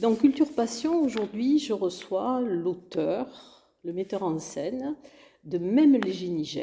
Dans 0.00 0.14
Culture 0.14 0.52
Passion, 0.52 1.02
aujourd'hui, 1.02 1.58
je 1.58 1.72
reçois 1.72 2.40
l'auteur, 2.40 3.72
le 3.82 3.92
metteur 3.92 4.22
en 4.22 4.38
scène 4.38 4.94
de 5.42 5.58
Même 5.58 5.96
les 5.96 6.12
génies 6.12 6.60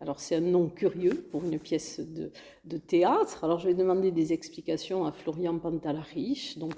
Alors, 0.00 0.20
c'est 0.20 0.36
un 0.36 0.40
nom 0.40 0.68
curieux 0.68 1.26
pour 1.32 1.44
une 1.44 1.58
pièce 1.58 2.00
de, 2.00 2.78
théâtre. 2.78 3.42
Alors, 3.42 3.58
je 3.58 3.68
vais 3.68 3.74
demander 3.74 4.12
des 4.12 4.32
explications 4.32 5.04
à 5.04 5.10
Florian 5.10 5.58
Pantalarich. 5.58 6.58
Donc, 6.58 6.74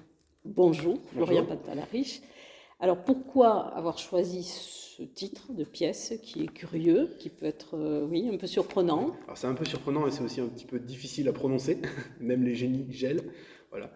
bonjour, 0.46 0.98
Florian 1.12 1.44
Pantalarich. 1.44 2.22
Alors, 2.80 3.04
pourquoi 3.04 3.74
avoir 3.74 3.98
choisi 3.98 4.44
ce 4.44 5.02
titre 5.02 5.52
de 5.52 5.64
pièce 5.64 6.14
qui 6.22 6.44
est 6.44 6.52
curieux, 6.52 7.16
qui 7.18 7.28
peut 7.28 7.46
être, 7.46 7.76
euh, 7.76 8.06
oui, 8.08 8.30
un 8.32 8.36
peu 8.38 8.46
surprenant? 8.46 9.14
Alors, 9.24 9.36
c'est 9.36 9.46
un 9.46 9.54
peu 9.54 9.66
surprenant 9.66 10.06
et 10.06 10.10
c'est 10.10 10.22
aussi 10.22 10.40
un 10.40 10.46
petit 10.46 10.66
peu 10.66 10.78
difficile 10.78 11.28
à 11.28 11.32
prononcer. 11.32 11.82
Même 12.20 12.44
les 12.44 12.54
génies 12.54 12.86
gèlent. 12.90 13.24
Voilà. 13.70 13.90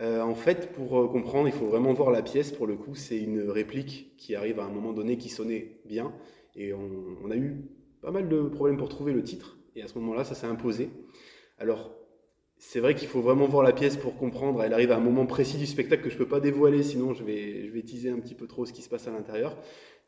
Euh, 0.00 0.22
en 0.22 0.34
fait, 0.34 0.72
pour 0.72 1.00
euh, 1.00 1.08
comprendre, 1.08 1.48
il 1.48 1.54
faut 1.54 1.66
vraiment 1.66 1.92
voir 1.92 2.10
la 2.10 2.22
pièce. 2.22 2.52
Pour 2.52 2.66
le 2.66 2.76
coup, 2.76 2.94
c'est 2.94 3.18
une 3.18 3.50
réplique 3.50 4.14
qui 4.16 4.34
arrive 4.34 4.60
à 4.60 4.64
un 4.64 4.70
moment 4.70 4.92
donné 4.92 5.18
qui 5.18 5.28
sonnait 5.28 5.80
bien. 5.86 6.12
Et 6.54 6.72
on, 6.72 7.30
a 7.30 7.36
eu 7.36 7.56
pas 8.00 8.10
mal 8.10 8.28
de 8.28 8.42
problèmes 8.42 8.76
pour 8.76 8.88
trouver 8.88 9.12
le 9.12 9.22
titre. 9.22 9.58
Et 9.74 9.82
à 9.82 9.88
ce 9.88 9.98
moment-là, 9.98 10.24
ça 10.24 10.34
s'est 10.34 10.46
imposé. 10.46 10.90
Alors, 11.58 11.94
c'est 12.58 12.80
vrai 12.80 12.94
qu'il 12.94 13.08
faut 13.08 13.20
vraiment 13.20 13.46
voir 13.46 13.62
la 13.62 13.72
pièce 13.72 13.96
pour 13.96 14.16
comprendre. 14.16 14.62
Elle 14.62 14.72
arrive 14.72 14.92
à 14.92 14.96
un 14.96 15.00
moment 15.00 15.26
précis 15.26 15.56
du 15.56 15.66
spectacle 15.66 16.02
que 16.02 16.10
je 16.10 16.14
ne 16.14 16.18
peux 16.18 16.28
pas 16.28 16.40
dévoiler, 16.40 16.82
sinon 16.82 17.14
je 17.14 17.22
vais, 17.22 17.66
je 17.66 17.70
vais 17.70 17.82
teaser 17.82 18.10
un 18.10 18.18
petit 18.18 18.34
peu 18.34 18.48
trop 18.48 18.66
ce 18.66 18.72
qui 18.72 18.82
se 18.82 18.88
passe 18.88 19.06
à 19.06 19.12
l'intérieur. 19.12 19.56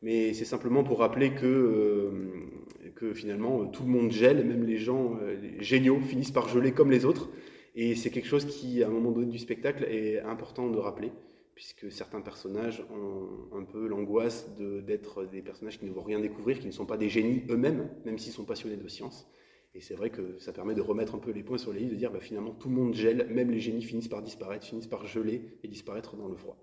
Mais 0.01 0.33
c'est 0.33 0.45
simplement 0.45 0.83
pour 0.83 0.99
rappeler 0.99 1.31
que, 1.31 1.45
euh, 1.45 2.91
que 2.95 3.13
finalement, 3.13 3.65
tout 3.67 3.83
le 3.83 3.89
monde 3.89 4.11
gèle, 4.11 4.45
même 4.45 4.63
les 4.63 4.77
gens 4.77 5.17
géniaux 5.59 5.99
finissent 5.99 6.31
par 6.31 6.49
geler 6.49 6.71
comme 6.71 6.91
les 6.91 7.05
autres. 7.05 7.29
Et 7.75 7.95
c'est 7.95 8.09
quelque 8.09 8.27
chose 8.27 8.45
qui, 8.45 8.83
à 8.83 8.87
un 8.87 8.91
moment 8.91 9.11
donné 9.11 9.27
du 9.27 9.39
spectacle, 9.39 9.85
est 9.85 10.19
important 10.21 10.69
de 10.69 10.77
rappeler, 10.77 11.11
puisque 11.55 11.91
certains 11.91 12.21
personnages 12.21 12.83
ont 12.91 13.57
un 13.57 13.63
peu 13.63 13.87
l'angoisse 13.87 14.49
d'être 14.57 15.25
des 15.25 15.41
personnages 15.41 15.79
qui 15.79 15.85
ne 15.85 15.91
vont 15.91 16.03
rien 16.03 16.19
découvrir, 16.19 16.59
qui 16.59 16.67
ne 16.67 16.71
sont 16.71 16.85
pas 16.85 16.97
des 16.97 17.09
génies 17.09 17.43
eux-mêmes, 17.49 17.89
même 18.05 18.17
s'ils 18.17 18.33
sont 18.33 18.45
passionnés 18.45 18.77
de 18.77 18.87
science. 18.87 19.27
Et 19.73 19.79
c'est 19.79 19.95
vrai 19.95 20.09
que 20.09 20.37
ça 20.39 20.51
permet 20.51 20.75
de 20.75 20.81
remettre 20.81 21.15
un 21.15 21.19
peu 21.19 21.31
les 21.31 21.43
points 21.43 21.57
sur 21.57 21.71
les 21.71 21.83
i, 21.83 21.85
de 21.87 21.95
dire 21.95 22.11
bah, 22.11 22.19
finalement 22.19 22.51
tout 22.51 22.67
le 22.67 22.75
monde 22.75 22.93
gèle, 22.93 23.27
même 23.29 23.51
les 23.51 23.59
génies 23.59 23.83
finissent 23.83 24.09
par 24.09 24.21
disparaître, 24.21 24.65
finissent 24.65 24.87
par 24.87 25.05
geler 25.05 25.57
et 25.63 25.67
disparaître 25.69 26.17
dans 26.17 26.27
le 26.27 26.35
froid. 26.35 26.57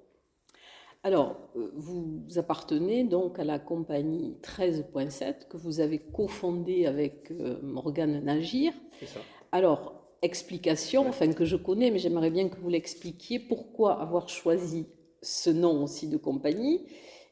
Alors, 1.05 1.49
euh, 1.57 1.71
vous 1.75 2.27
appartenez 2.37 3.05
donc 3.05 3.39
à 3.39 3.45
la 3.45 3.59
compagnie 3.59 4.37
13.7 4.43 5.49
que 5.49 5.57
vous 5.57 5.81
avez 5.81 6.01
cofondée 6.01 6.87
avec 6.87 7.31
euh, 7.31 7.59
Morgane 7.63 8.23
Nagir. 8.25 8.73
C'est 8.99 9.07
ça. 9.07 9.21
Alors, 9.53 10.08
explication, 10.23 11.09
enfin 11.09 11.33
que 11.33 11.45
je 11.45 11.57
connais, 11.57 11.91
mais 11.91 11.99
j'aimerais 11.99 12.31
bien 12.31 12.49
que 12.49 12.57
vous 12.61 12.69
l'expliquiez. 12.69 13.39
Pourquoi 13.39 14.01
avoir 14.01 14.29
choisi 14.29 14.87
ce 15.23 15.51
nom 15.51 15.83
aussi 15.83 16.09
de 16.09 16.17
compagnie 16.17 16.83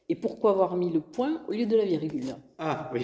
et 0.09 0.15
pourquoi 0.15 0.51
avoir 0.51 0.75
mis 0.77 0.91
le 0.91 1.01
point 1.01 1.41
au 1.47 1.51
lieu 1.51 1.65
de 1.65 1.75
la 1.75 1.85
virgule? 1.85 2.35
Ah 2.57 2.89
oui. 2.93 3.01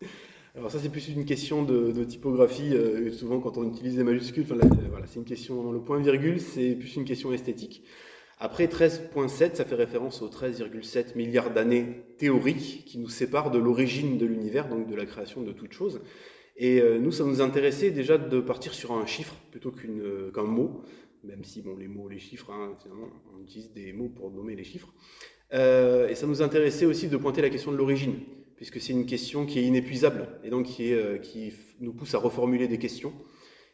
Alors 0.54 0.70
ça 0.70 0.78
c'est 0.78 0.88
plus 0.88 1.08
une 1.08 1.26
question 1.26 1.62
de, 1.62 2.04
typographie. 2.04 2.74
Euh, 2.74 3.12
souvent 3.12 3.40
quand 3.40 3.58
on 3.58 3.68
utilise 3.68 3.96
des 3.96 4.04
majuscules, 4.04 4.44
enfin, 4.50 4.56
voilà, 4.90 5.06
c'est 5.06 5.18
une 5.18 5.26
question 5.26 5.70
le 5.70 5.80
point 5.80 6.00
virgule, 6.00 6.40
c'est 6.40 6.74
plus 6.74 6.96
une 6.96 7.04
question 7.04 7.32
esthétique. 7.32 7.82
Après 8.38 8.66
13.7, 8.66 9.54
ça 9.54 9.64
fait 9.64 9.74
référence 9.74 10.20
aux 10.20 10.28
13,7 10.28 11.16
milliards 11.16 11.50
d'années 11.50 12.04
théoriques 12.18 12.84
qui 12.84 12.98
nous 12.98 13.08
séparent 13.08 13.50
de 13.50 13.58
l'origine 13.58 14.18
de 14.18 14.26
l'univers, 14.26 14.68
donc 14.68 14.86
de 14.86 14.94
la 14.94 15.06
création 15.06 15.42
de 15.42 15.52
toute 15.52 15.72
chose. 15.72 16.02
Et 16.56 16.80
euh, 16.80 16.98
nous, 16.98 17.12
ça 17.12 17.24
nous 17.24 17.40
intéressait 17.40 17.90
déjà 17.90 18.16
de 18.16 18.40
partir 18.40 18.72
sur 18.72 18.92
un 18.92 19.04
chiffre 19.06 19.34
plutôt 19.50 19.72
euh, 19.88 20.30
qu'un 20.32 20.44
mot, 20.44 20.82
même 21.22 21.44
si 21.44 21.60
bon, 21.60 21.76
les 21.76 21.88
mots, 21.88 22.08
les 22.08 22.18
chiffres, 22.18 22.50
hein, 22.50 22.74
finalement, 22.82 23.08
on 23.34 23.42
utilise 23.42 23.72
des 23.72 23.92
mots 23.92 24.08
pour 24.08 24.30
nommer 24.30 24.56
les 24.56 24.64
chiffres. 24.64 24.92
Euh, 25.52 26.08
et 26.08 26.14
ça 26.14 26.26
nous 26.26 26.42
intéressait 26.42 26.86
aussi 26.86 27.08
de 27.08 27.16
pointer 27.16 27.42
la 27.42 27.50
question 27.50 27.72
de 27.72 27.76
l'origine, 27.76 28.14
puisque 28.56 28.80
c'est 28.80 28.92
une 28.92 29.06
question 29.06 29.44
qui 29.44 29.58
est 29.58 29.64
inépuisable 29.64 30.28
et 30.44 30.50
donc 30.50 30.66
qui, 30.66 30.92
qui 31.22 31.52
nous 31.80 31.92
pousse 31.92 32.14
à 32.14 32.18
reformuler 32.18 32.68
des 32.68 32.78
questions. 32.78 33.12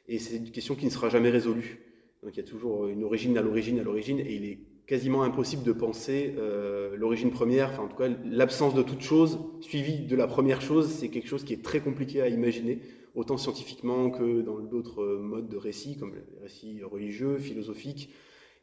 Et 0.08 0.18
c'est 0.18 0.36
une 0.36 0.50
question 0.50 0.74
qui 0.74 0.84
ne 0.84 0.90
sera 0.90 1.08
jamais 1.08 1.30
résolue. 1.30 1.78
Donc 2.22 2.34
il 2.34 2.38
y 2.38 2.42
a 2.42 2.46
toujours 2.46 2.88
une 2.88 3.04
origine 3.04 3.38
à 3.38 3.42
l'origine 3.42 3.78
à 3.78 3.82
l'origine, 3.84 4.18
et 4.18 4.34
il 4.34 4.44
est 4.44 4.58
quasiment 4.92 5.22
impossible 5.22 5.62
de 5.62 5.72
penser 5.72 6.34
euh, 6.36 6.94
l'origine 6.98 7.30
première, 7.30 7.80
en 7.80 7.88
tout 7.88 7.96
cas 7.96 8.10
l'absence 8.26 8.74
de 8.74 8.82
toute 8.82 9.00
chose 9.00 9.38
suivie 9.62 10.00
de 10.00 10.14
la 10.14 10.26
première 10.26 10.60
chose, 10.60 10.86
c'est 10.92 11.08
quelque 11.08 11.28
chose 11.28 11.44
qui 11.44 11.54
est 11.54 11.64
très 11.64 11.80
compliqué 11.80 12.20
à 12.20 12.28
imaginer, 12.28 12.82
autant 13.14 13.38
scientifiquement 13.38 14.10
que 14.10 14.42
dans 14.42 14.58
d'autres 14.58 15.16
modes 15.16 15.48
de 15.48 15.56
récits, 15.56 15.96
comme 15.96 16.14
les 16.14 16.42
récits 16.42 16.82
religieux, 16.82 17.38
philosophiques. 17.38 18.12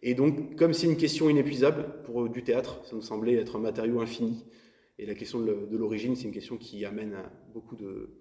Et 0.03 0.13
donc, 0.13 0.55
comme 0.55 0.71
c'est 0.71 0.85
une 0.85 0.97
question 0.97 1.31
inépuisable 1.31 1.87
pour 2.05 2.29
du 2.29 2.43
théâtre, 2.43 2.79
ça 2.83 2.95
nous 2.95 3.01
semblait 3.01 3.33
être 3.33 3.55
un 3.55 3.59
matériau 3.61 3.99
infini. 3.99 4.45
Et 4.99 5.07
la 5.07 5.15
question 5.15 5.39
de 5.39 5.77
l'origine, 5.77 6.15
c'est 6.15 6.25
une 6.25 6.31
question 6.31 6.57
qui 6.57 6.85
amène 6.85 7.15
à 7.15 7.31
beaucoup 7.55 7.75
de 7.75 8.11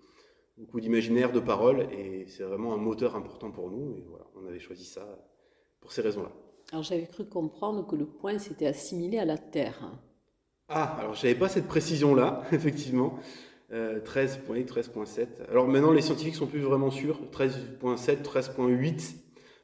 beaucoup 0.56 0.80
d'imaginaire, 0.80 1.30
de 1.30 1.40
paroles, 1.40 1.86
et 1.92 2.24
c'est 2.26 2.42
vraiment 2.42 2.72
un 2.72 2.78
moteur 2.78 3.16
important 3.16 3.50
pour 3.50 3.70
nous. 3.70 3.96
Et 3.98 4.04
voilà, 4.08 4.24
on 4.34 4.46
avait 4.46 4.60
choisi 4.60 4.86
ça 4.86 5.06
pour 5.82 5.92
ces 5.92 6.00
raisons-là. 6.00 6.32
Alors 6.72 6.82
j'avais 6.82 7.06
cru 7.06 7.24
comprendre 7.24 7.86
que 7.86 7.96
le 7.96 8.06
point 8.06 8.38
s'était 8.38 8.66
assimilé 8.66 9.18
à 9.18 9.24
la 9.24 9.38
Terre. 9.38 9.92
Ah, 10.68 10.96
alors 10.98 11.14
je 11.14 11.26
n'avais 11.26 11.38
pas 11.38 11.48
cette 11.48 11.66
précision-là, 11.66 12.42
effectivement. 12.52 13.18
13.8, 13.70 14.66
13.7. 14.66 15.26
Alors 15.50 15.68
maintenant, 15.68 15.92
les 15.92 16.00
scientifiques 16.00 16.36
sont 16.36 16.46
plus 16.46 16.60
vraiment 16.60 16.90
sûrs. 16.90 17.20
13.7, 17.32 18.22
13.8. 18.22 19.16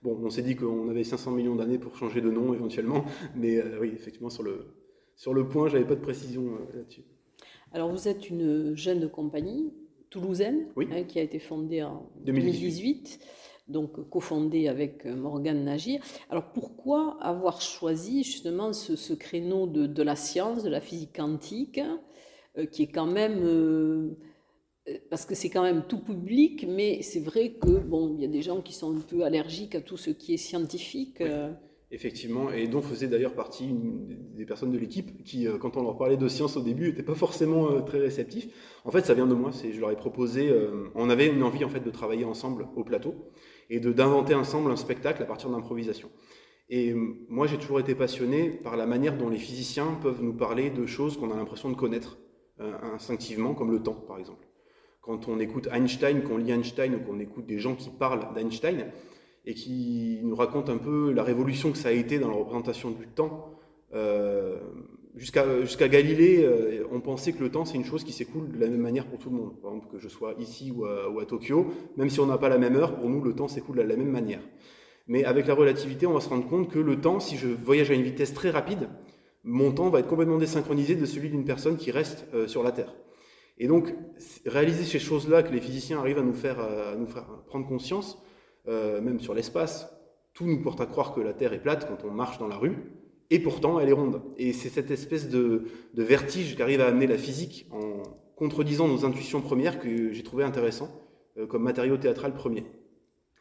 Bon, 0.02 0.18
on 0.22 0.28
s'est 0.28 0.42
dit 0.42 0.54
qu'on 0.54 0.90
avait 0.90 1.04
500 1.04 1.30
millions 1.30 1.54
d'années 1.54 1.78
pour 1.78 1.96
changer 1.96 2.20
de 2.20 2.30
nom 2.30 2.52
éventuellement, 2.52 3.06
mais 3.34 3.56
euh, 3.56 3.78
oui, 3.80 3.92
effectivement, 3.94 4.28
sur 4.28 4.42
le, 4.42 4.66
sur 5.16 5.32
le 5.32 5.48
point, 5.48 5.68
j'avais 5.68 5.86
pas 5.86 5.94
de 5.94 6.00
précision 6.00 6.42
euh, 6.42 6.76
là-dessus. 6.76 7.04
Alors 7.72 7.90
vous 7.90 8.06
êtes 8.06 8.28
une 8.28 8.76
jeune 8.76 9.08
compagnie 9.08 9.72
toulousaine 10.10 10.66
hein, 10.76 11.04
qui 11.04 11.18
a 11.18 11.22
été 11.22 11.38
fondée 11.38 11.82
en 11.82 12.08
2018 12.26 13.18
donc 13.68 14.08
cofondé 14.10 14.68
avec 14.68 15.06
euh, 15.06 15.16
Morgane 15.16 15.64
Nagir. 15.64 16.02
Alors 16.30 16.52
pourquoi 16.52 17.16
avoir 17.20 17.60
choisi 17.60 18.22
justement 18.22 18.72
ce, 18.72 19.12
créneau 19.14 19.66
de, 19.66 20.02
la 20.02 20.16
science, 20.16 20.62
de 20.62 20.70
la 20.70 20.80
physique 20.80 21.16
quantique, 21.16 21.80
euh, 22.58 22.66
qui 22.66 22.82
est 22.82 22.92
quand 22.92 23.06
même... 23.06 23.40
Euh, 23.42 24.10
parce 25.08 25.24
que 25.24 25.34
c'est 25.34 25.48
quand 25.48 25.62
même 25.62 25.84
tout 25.88 26.00
public, 26.00 26.66
mais 26.68 27.00
c'est 27.00 27.20
vrai 27.20 27.54
que 27.54 27.78
bon, 27.78 28.14
il 28.18 28.20
y 28.20 28.26
a 28.26 28.28
des 28.28 28.42
gens 28.42 28.60
qui 28.60 28.74
sont 28.74 28.94
un 28.94 29.00
peu 29.00 29.24
allergiques 29.24 29.74
à 29.74 29.80
tout 29.80 29.96
ce 29.96 30.10
qui 30.10 30.34
est 30.34 30.38
scientifique. 30.38 31.22
Effectivement, 31.90 32.50
et 32.50 32.66
dont 32.66 32.82
faisait 32.82 33.08
d'ailleurs 33.08 33.34
partie 33.34 33.70
des 33.72 34.44
personnes 34.44 34.72
de 34.72 34.76
l'équipe 34.76 35.24
qui, 35.24 35.46
quand 35.58 35.78
on 35.78 35.82
leur 35.82 35.96
parlait 35.96 36.18
de 36.18 36.28
science 36.28 36.58
au 36.58 36.60
début, 36.60 36.88
n'étaient 36.88 37.02
pas 37.02 37.14
forcément 37.14 37.80
très 37.80 37.98
réceptifs. 37.98 38.48
En 38.84 38.90
fait, 38.90 39.06
ça 39.06 39.14
vient 39.14 39.26
de 39.26 39.32
moi. 39.32 39.52
Je 39.52 39.80
leur 39.80 39.90
ai 39.90 39.96
proposé. 39.96 40.52
on 40.94 41.08
avait 41.08 41.28
une 41.28 41.42
envie 41.42 41.64
en 41.64 41.70
fait 41.70 41.80
de 41.80 41.90
travailler 41.90 42.26
ensemble 42.26 42.68
au 42.76 42.84
plateau 42.84 43.14
et 43.70 43.80
d'inventer 43.80 44.34
ensemble 44.34 44.70
un 44.70 44.76
spectacle 44.76 45.22
à 45.22 45.26
partir 45.26 45.50
d'improvisation. 45.50 46.10
Et 46.68 46.92
euh, 46.92 47.16
moi, 47.28 47.46
j'ai 47.46 47.58
toujours 47.58 47.80
été 47.80 47.94
passionné 47.94 48.48
par 48.48 48.76
la 48.76 48.86
manière 48.86 49.16
dont 49.16 49.28
les 49.28 49.38
physiciens 49.38 49.98
peuvent 50.02 50.22
nous 50.22 50.32
parler 50.32 50.70
de 50.70 50.86
choses 50.86 51.16
qu'on 51.18 51.30
a 51.30 51.36
l'impression 51.36 51.70
de 51.70 51.76
connaître 51.76 52.18
euh, 52.60 52.72
instinctivement, 52.94 53.54
comme 53.54 53.70
le 53.70 53.82
temps, 53.82 53.94
par 53.94 54.18
exemple. 54.18 54.46
Quand 55.02 55.28
on 55.28 55.38
écoute 55.38 55.68
Einstein, 55.70 56.22
qu'on 56.22 56.38
lit 56.38 56.52
Einstein, 56.52 56.94
ou 56.94 57.00
qu'on 57.00 57.20
écoute 57.20 57.46
des 57.46 57.58
gens 57.58 57.74
qui 57.74 57.90
parlent 57.90 58.32
d'Einstein, 58.34 58.86
et 59.44 59.54
qui 59.54 60.20
nous 60.22 60.34
racontent 60.34 60.72
un 60.72 60.78
peu 60.78 61.12
la 61.12 61.22
révolution 61.22 61.70
que 61.70 61.76
ça 61.78 61.88
a 61.88 61.92
été 61.92 62.18
dans 62.18 62.28
la 62.28 62.36
représentation 62.36 62.90
du 62.90 63.06
temps, 63.06 63.50
euh, 63.92 64.58
jusqu'à 65.16 65.88
Galilée, 65.88 66.44
euh, 66.44 66.86
on 66.92 67.00
pensait 67.00 67.32
que 67.32 67.42
le 67.42 67.50
temps, 67.50 67.64
c'est 67.64 67.76
une 67.76 67.84
chose 67.84 68.04
qui 68.04 68.12
s'écoule 68.12 68.50
de 68.52 68.58
la 68.58 68.68
même 68.68 68.80
manière 68.80 69.06
pour 69.06 69.18
tout 69.18 69.30
le 69.30 69.36
monde. 69.36 69.60
Par 69.60 69.72
exemple, 69.72 69.92
que 69.92 69.98
je 69.98 70.08
sois 70.08 70.34
ici 70.38 70.72
ou 70.72 70.84
à, 70.84 71.24
Tokyo, 71.26 71.66
même 71.96 72.10
si 72.10 72.20
on 72.20 72.26
n'a 72.26 72.38
pas 72.38 72.48
la 72.48 72.58
même 72.58 72.76
heure, 72.76 72.96
pour 72.96 73.08
nous, 73.08 73.22
le 73.22 73.34
temps 73.34 73.48
s'écoule 73.48 73.76
de 73.76 73.82
la 73.82 73.96
même 73.96 74.10
manière. 74.10 74.42
Mais 75.06 75.24
avec 75.24 75.46
la 75.46 75.54
relativité, 75.54 76.06
on 76.06 76.14
va 76.14 76.20
se 76.20 76.28
rendre 76.28 76.48
compte 76.48 76.70
que 76.70 76.78
le 76.78 77.00
temps, 77.00 77.20
si 77.20 77.36
je 77.36 77.48
voyage 77.48 77.90
à 77.90 77.94
une 77.94 78.02
vitesse 78.02 78.32
très 78.32 78.50
rapide, 78.50 78.88
mon 79.42 79.72
temps 79.72 79.90
va 79.90 80.00
être 80.00 80.08
complètement 80.08 80.38
désynchronisé 80.38 80.94
de 80.96 81.04
celui 81.04 81.28
d'une 81.28 81.44
personne 81.44 81.76
qui 81.76 81.90
reste 81.90 82.26
euh, 82.34 82.46
sur 82.46 82.62
la 82.62 82.72
Terre. 82.72 82.94
Et 83.58 83.68
donc, 83.68 83.94
réaliser 84.46 84.84
ces 84.84 84.98
choses-là 84.98 85.42
que 85.42 85.52
les 85.52 85.60
physiciens 85.60 85.98
arrivent 86.00 86.18
à 86.18 86.22
nous 86.22 86.34
faire, 86.34 86.56
prendre 87.46 87.68
conscience, 87.68 88.18
euh, 88.66 89.00
même 89.00 89.20
sur 89.20 89.34
l'espace, 89.34 89.94
tout 90.32 90.46
nous 90.46 90.60
porte 90.62 90.80
à 90.80 90.86
croire 90.86 91.12
que 91.14 91.20
la 91.20 91.34
Terre 91.34 91.52
est 91.52 91.60
plate 91.60 91.86
quand 91.86 92.06
on 92.08 92.10
marche 92.10 92.38
dans 92.38 92.48
la 92.48 92.56
rue, 92.56 92.76
et 93.30 93.38
pourtant 93.38 93.80
elle 93.80 93.88
est 93.88 93.92
ronde. 93.92 94.22
Et 94.36 94.52
c'est 94.52 94.68
cette 94.68 94.90
espèce 94.90 95.28
de, 95.28 95.64
vertige 95.94 96.56
qu'arrive 96.56 96.80
à 96.80 96.86
amener 96.86 97.06
la 97.06 97.18
physique 97.18 97.66
en 97.70 98.02
contredisant 98.36 98.88
nos 98.88 99.04
intuitions 99.04 99.40
premières 99.40 99.78
que 99.78 100.12
j'ai 100.12 100.22
trouvé 100.22 100.44
intéressant 100.44 100.90
euh, 101.38 101.46
comme 101.46 101.62
matériau 101.62 101.96
théâtral 101.96 102.34
premier. 102.34 102.64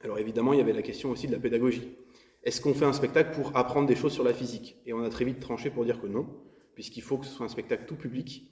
Alors 0.01 0.19
évidemment, 0.19 0.53
il 0.53 0.59
y 0.59 0.61
avait 0.61 0.73
la 0.73 0.81
question 0.81 1.11
aussi 1.11 1.27
de 1.27 1.31
la 1.31 1.39
pédagogie. 1.39 1.95
Est-ce 2.43 2.59
qu'on 2.59 2.73
fait 2.73 2.85
un 2.85 2.93
spectacle 2.93 3.33
pour 3.33 3.55
apprendre 3.55 3.87
des 3.87 3.95
choses 3.95 4.11
sur 4.11 4.23
la 4.23 4.33
physique? 4.33 4.77
Et 4.85 4.93
on 4.93 5.01
a 5.01 5.09
très 5.09 5.25
vite 5.25 5.39
tranché 5.39 5.69
pour 5.69 5.85
dire 5.85 6.01
que 6.01 6.07
non, 6.07 6.27
puisqu'il 6.75 7.01
faut 7.01 7.17
que 7.17 7.25
ce 7.25 7.31
soit 7.31 7.45
un 7.45 7.49
spectacle 7.49 7.85
tout 7.87 7.95
public, 7.95 8.51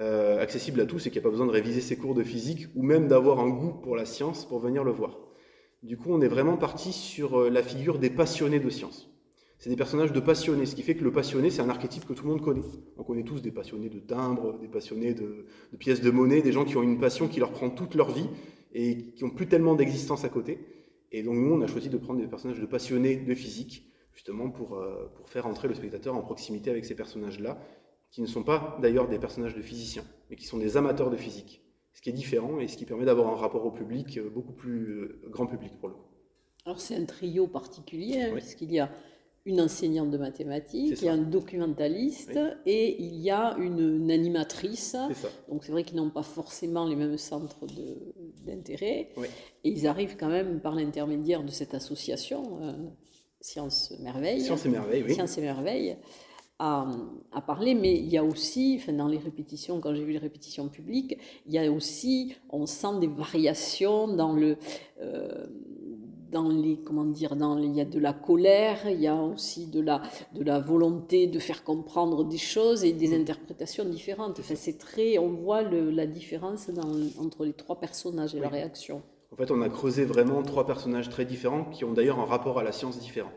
euh, 0.00 0.40
accessible 0.40 0.80
à 0.80 0.86
tous 0.86 1.06
et 1.06 1.10
qu'il 1.10 1.20
n'y 1.20 1.24
a 1.24 1.28
pas 1.28 1.30
besoin 1.30 1.46
de 1.46 1.52
réviser 1.52 1.80
ses 1.80 1.96
cours 1.96 2.14
de 2.14 2.22
physique 2.22 2.66
ou 2.74 2.82
même 2.82 3.08
d'avoir 3.08 3.40
un 3.40 3.48
goût 3.48 3.72
pour 3.72 3.96
la 3.96 4.04
science 4.04 4.46
pour 4.46 4.58
venir 4.58 4.84
le 4.84 4.90
voir. 4.90 5.18
Du 5.82 5.96
coup, 5.96 6.12
on 6.12 6.20
est 6.20 6.28
vraiment 6.28 6.56
parti 6.56 6.92
sur 6.92 7.40
euh, 7.40 7.50
la 7.50 7.62
figure 7.62 7.98
des 7.98 8.10
passionnés 8.10 8.60
de 8.60 8.70
science 8.70 9.11
c'est 9.62 9.70
des 9.70 9.76
personnages 9.76 10.12
de 10.12 10.18
passionnés, 10.18 10.66
ce 10.66 10.74
qui 10.74 10.82
fait 10.82 10.96
que 10.96 11.04
le 11.04 11.12
passionné, 11.12 11.48
c'est 11.48 11.62
un 11.62 11.68
archétype 11.68 12.04
que 12.04 12.14
tout 12.14 12.24
le 12.24 12.30
monde 12.30 12.42
connaît. 12.42 12.64
On 12.96 13.04
connaît 13.04 13.22
tous 13.22 13.40
des 13.40 13.52
passionnés 13.52 13.88
de 13.88 14.00
timbres, 14.00 14.58
des 14.58 14.66
passionnés 14.66 15.14
de, 15.14 15.46
pièces 15.78 16.00
de 16.00 16.10
monnaie, 16.10 16.42
des 16.42 16.50
gens 16.50 16.64
qui 16.64 16.76
ont 16.76 16.82
une 16.82 16.98
passion 16.98 17.28
qui 17.28 17.38
leur 17.38 17.52
prend 17.52 17.70
toute 17.70 17.94
leur 17.94 18.10
vie 18.10 18.26
et 18.72 19.12
qui 19.12 19.22
n'ont 19.22 19.30
plus 19.30 19.46
tellement 19.46 19.76
d'existence 19.76 20.24
à 20.24 20.28
côté. 20.30 20.58
Et 21.12 21.22
donc 21.22 21.36
nous, 21.36 21.54
on 21.54 21.60
a 21.60 21.68
choisi 21.68 21.88
de 21.90 21.96
prendre 21.96 22.20
des 22.20 22.26
personnages 22.26 22.58
de 22.58 22.66
passionnés 22.66 23.14
de 23.14 23.34
physique, 23.34 23.88
justement 24.12 24.50
pour, 24.50 24.78
euh, 24.78 25.12
pour 25.14 25.28
faire 25.28 25.46
entrer 25.46 25.68
le 25.68 25.74
spectateur 25.74 26.16
en 26.16 26.22
proximité 26.22 26.68
avec 26.68 26.84
ces 26.84 26.96
personnages-là, 26.96 27.64
qui 28.10 28.20
ne 28.20 28.26
sont 28.26 28.42
pas 28.42 28.76
d'ailleurs 28.82 29.06
des 29.06 29.20
personnages 29.20 29.54
de 29.54 29.62
physiciens, 29.62 30.04
mais 30.28 30.34
qui 30.34 30.44
sont 30.44 30.58
des 30.58 30.76
amateurs 30.76 31.08
de 31.08 31.16
physique. 31.16 31.62
Ce 31.92 32.02
qui 32.02 32.10
est 32.10 32.14
différent 32.14 32.58
et 32.58 32.66
ce 32.66 32.76
qui 32.76 32.84
permet 32.84 33.04
d'avoir 33.04 33.28
un 33.28 33.36
rapport 33.36 33.64
au 33.64 33.70
public 33.70 34.18
euh, 34.18 34.28
beaucoup 34.28 34.54
plus 34.54 34.88
euh, 34.88 35.22
grand 35.28 35.46
public 35.46 35.78
pour 35.78 35.88
le 35.88 35.94
coup. 35.94 36.08
Alors 36.64 36.80
c'est 36.80 36.96
un 36.96 37.04
trio 37.04 37.46
particulier, 37.46 38.22
hein, 38.22 38.32
puisqu'il 38.32 38.72
y 38.72 38.80
a 38.80 38.90
une 39.44 39.60
enseignante 39.60 40.10
de 40.10 40.18
mathématiques, 40.18 41.00
il 41.00 41.04
y 41.04 41.08
a 41.08 41.14
un 41.14 41.18
documentaliste 41.18 42.38
et 42.64 43.02
il 43.02 43.16
y 43.16 43.30
a 43.30 43.56
une, 43.58 44.10
animatrice. 44.10 44.96
Donc 45.48 45.64
c'est 45.64 45.72
vrai 45.72 45.82
qu'ils 45.82 45.96
n'ont 45.96 46.10
pas 46.10 46.22
forcément 46.22 46.86
les 46.86 46.96
mêmes 46.96 47.18
centres 47.18 47.66
d'intérêt. 48.46 49.08
Et 49.64 49.70
ils 49.70 49.86
arrivent 49.86 50.16
quand 50.16 50.28
même 50.28 50.60
par 50.60 50.74
l'intermédiaire 50.74 51.42
de 51.42 51.50
cette 51.50 51.74
association, 51.74 52.60
euh, 52.62 52.72
Sciences 53.40 53.92
Merveille. 54.00 54.40
Sciences 54.40 54.66
et 54.66 54.68
Merveilles, 54.68 55.04
oui. 55.06 55.18
Et 55.18 55.40
Merveilles. 55.40 55.96
À, 56.64 56.86
parler, 57.44 57.74
mais 57.74 57.92
il 57.92 58.06
y 58.06 58.16
a 58.16 58.22
aussi, 58.22 58.78
enfin, 58.80 58.92
dans 58.92 59.08
les 59.08 59.18
répétitions, 59.18 59.80
quand 59.80 59.92
j'ai 59.96 60.04
vu 60.04 60.12
les 60.12 60.18
répétitions 60.18 60.68
publiques, 60.68 61.18
il 61.44 61.52
y 61.52 61.58
a 61.58 61.68
aussi, 61.72 62.36
on 62.50 62.66
sent 62.66 63.00
des 63.00 63.08
variations 63.08 64.06
dans 64.06 64.32
le, 64.32 64.56
euh, 65.00 65.48
dans 66.32 66.48
les 66.48 66.78
comment 66.78 67.04
dire 67.04 67.36
dans 67.36 67.58
il 67.58 67.74
y 67.74 67.80
a 67.80 67.84
de 67.84 68.00
la 68.00 68.12
colère 68.12 68.88
il 68.88 69.00
y 69.00 69.06
a 69.06 69.14
aussi 69.14 69.66
de 69.66 69.80
la 69.80 70.02
de 70.34 70.42
la 70.42 70.58
volonté 70.58 71.26
de 71.26 71.38
faire 71.38 71.62
comprendre 71.62 72.24
des 72.24 72.38
choses 72.38 72.84
et 72.84 72.92
des 72.92 73.08
mm. 73.08 73.20
interprétations 73.20 73.84
différentes. 73.84 74.40
Enfin, 74.40 74.54
c'est 74.56 74.78
très 74.78 75.18
on 75.18 75.28
voit 75.28 75.62
le, 75.62 75.90
la 75.90 76.06
différence 76.06 76.70
dans, 76.70 76.94
entre 77.22 77.44
les 77.44 77.52
trois 77.52 77.78
personnages 77.78 78.34
et 78.34 78.40
la 78.40 78.48
réaction. 78.48 79.02
En 79.30 79.36
fait 79.36 79.50
on 79.50 79.62
a 79.62 79.68
creusé 79.68 80.04
vraiment 80.04 80.42
trois 80.42 80.66
personnages 80.66 81.08
très 81.08 81.24
différents 81.24 81.64
qui 81.66 81.84
ont 81.84 81.92
d'ailleurs 81.92 82.18
un 82.18 82.24
rapport 82.24 82.58
à 82.58 82.64
la 82.64 82.72
science 82.72 82.98
différent. 82.98 83.32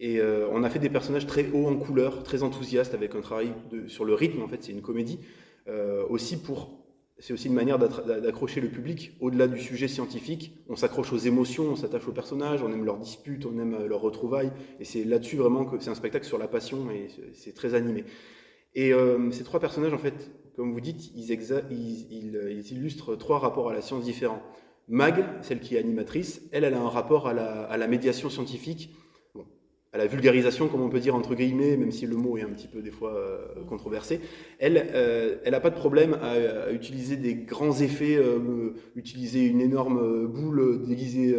Et 0.00 0.18
euh, 0.18 0.48
on 0.50 0.64
a 0.64 0.70
fait 0.70 0.80
des 0.80 0.90
personnages 0.90 1.26
très 1.26 1.48
hauts 1.52 1.68
en 1.68 1.76
couleur 1.76 2.24
très 2.24 2.42
enthousiastes 2.42 2.94
avec 2.94 3.14
un 3.14 3.20
travail 3.20 3.52
de, 3.70 3.86
sur 3.86 4.04
le 4.04 4.14
rythme 4.14 4.42
en 4.42 4.48
fait 4.48 4.62
c'est 4.64 4.72
une 4.72 4.82
comédie 4.82 5.20
euh, 5.68 6.04
aussi 6.08 6.36
pour 6.36 6.83
c'est 7.18 7.32
aussi 7.32 7.46
une 7.46 7.54
manière 7.54 7.78
d'accrocher 7.78 8.60
le 8.60 8.68
public 8.68 9.16
au-delà 9.20 9.46
du 9.46 9.60
sujet 9.60 9.86
scientifique. 9.86 10.56
On 10.68 10.76
s'accroche 10.76 11.12
aux 11.12 11.18
émotions, 11.18 11.64
on 11.64 11.76
s'attache 11.76 12.08
aux 12.08 12.12
personnages, 12.12 12.62
on 12.62 12.72
aime 12.72 12.84
leurs 12.84 12.98
disputes, 12.98 13.46
on 13.46 13.58
aime 13.58 13.86
leurs 13.86 14.00
retrouvailles. 14.00 14.52
Et 14.80 14.84
c'est 14.84 15.04
là-dessus 15.04 15.36
vraiment 15.36 15.64
que 15.64 15.78
c'est 15.78 15.90
un 15.90 15.94
spectacle 15.94 16.26
sur 16.26 16.38
la 16.38 16.48
passion 16.48 16.90
et 16.90 17.08
c'est 17.32 17.54
très 17.54 17.74
animé. 17.74 18.04
Et 18.74 18.92
euh, 18.92 19.30
ces 19.30 19.44
trois 19.44 19.60
personnages, 19.60 19.94
en 19.94 19.98
fait, 19.98 20.32
comme 20.56 20.72
vous 20.72 20.80
dites, 20.80 21.12
ils, 21.14 21.30
ils, 21.70 22.72
illustrent 22.72 23.16
trois 23.16 23.38
rapports 23.38 23.70
à 23.70 23.74
la 23.74 23.80
science 23.80 24.04
différents. 24.04 24.42
Mag, 24.88 25.24
celle 25.42 25.60
qui 25.60 25.76
est 25.76 25.78
animatrice, 25.78 26.42
elle, 26.52 26.64
elle 26.64 26.74
a 26.74 26.80
un 26.80 26.88
rapport 26.88 27.28
à 27.28 27.32
la 27.76 27.86
médiation 27.86 28.28
scientifique 28.28 28.90
à 29.94 29.96
la 29.96 30.06
vulgarisation, 30.08 30.68
comme 30.68 30.82
on 30.82 30.88
peut 30.88 30.98
dire 30.98 31.14
entre 31.14 31.36
guillemets, 31.36 31.76
même 31.76 31.92
si 31.92 32.04
le 32.04 32.16
mot 32.16 32.36
est 32.36 32.42
un 32.42 32.50
petit 32.50 32.66
peu 32.66 32.82
des 32.82 32.90
fois 32.90 33.14
euh, 33.14 33.64
controversé, 33.68 34.20
elle, 34.58 34.90
euh, 34.92 35.36
n'a 35.48 35.60
pas 35.60 35.70
de 35.70 35.76
problème 35.76 36.14
à, 36.14 36.72
utiliser 36.72 37.16
des 37.16 37.36
grands 37.36 37.80
effets, 37.80 38.16
euh, 38.16 38.74
utiliser 38.96 39.46
une 39.46 39.60
énorme 39.60 40.26
boule 40.26 40.84
déguisée 40.84 41.36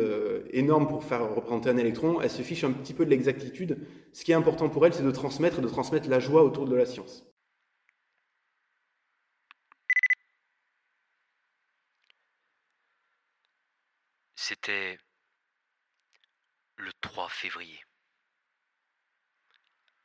énorme 0.52 0.88
pour 0.88 1.04
faire 1.04 1.36
représenter 1.36 1.70
un 1.70 1.78
électron. 1.78 2.22
Elle 2.22 2.30
se 2.30 2.42
fiche 2.44 2.64
un 2.64 2.72
petit 2.72 2.94
peu 2.94 3.04
de 3.06 3.10
l'exactitude. 3.10 3.78
Ce 4.14 4.24
qui 4.24 4.32
est 4.32 4.36
important 4.36 4.70
pour 4.70 4.86
elle, 4.86 4.94
c'est 4.94 5.04
de 5.04 5.12
transmettre, 5.12 5.60
de 5.62 5.68
transmettre 5.68 6.10
la 6.10 6.20
joie 6.20 6.44
autour 6.44 6.66
de 6.66 6.76
la 6.76 6.86
science. 6.86 7.26
C'était 14.36 14.98
le 16.78 16.92
3 17.02 17.28
février 17.30 17.80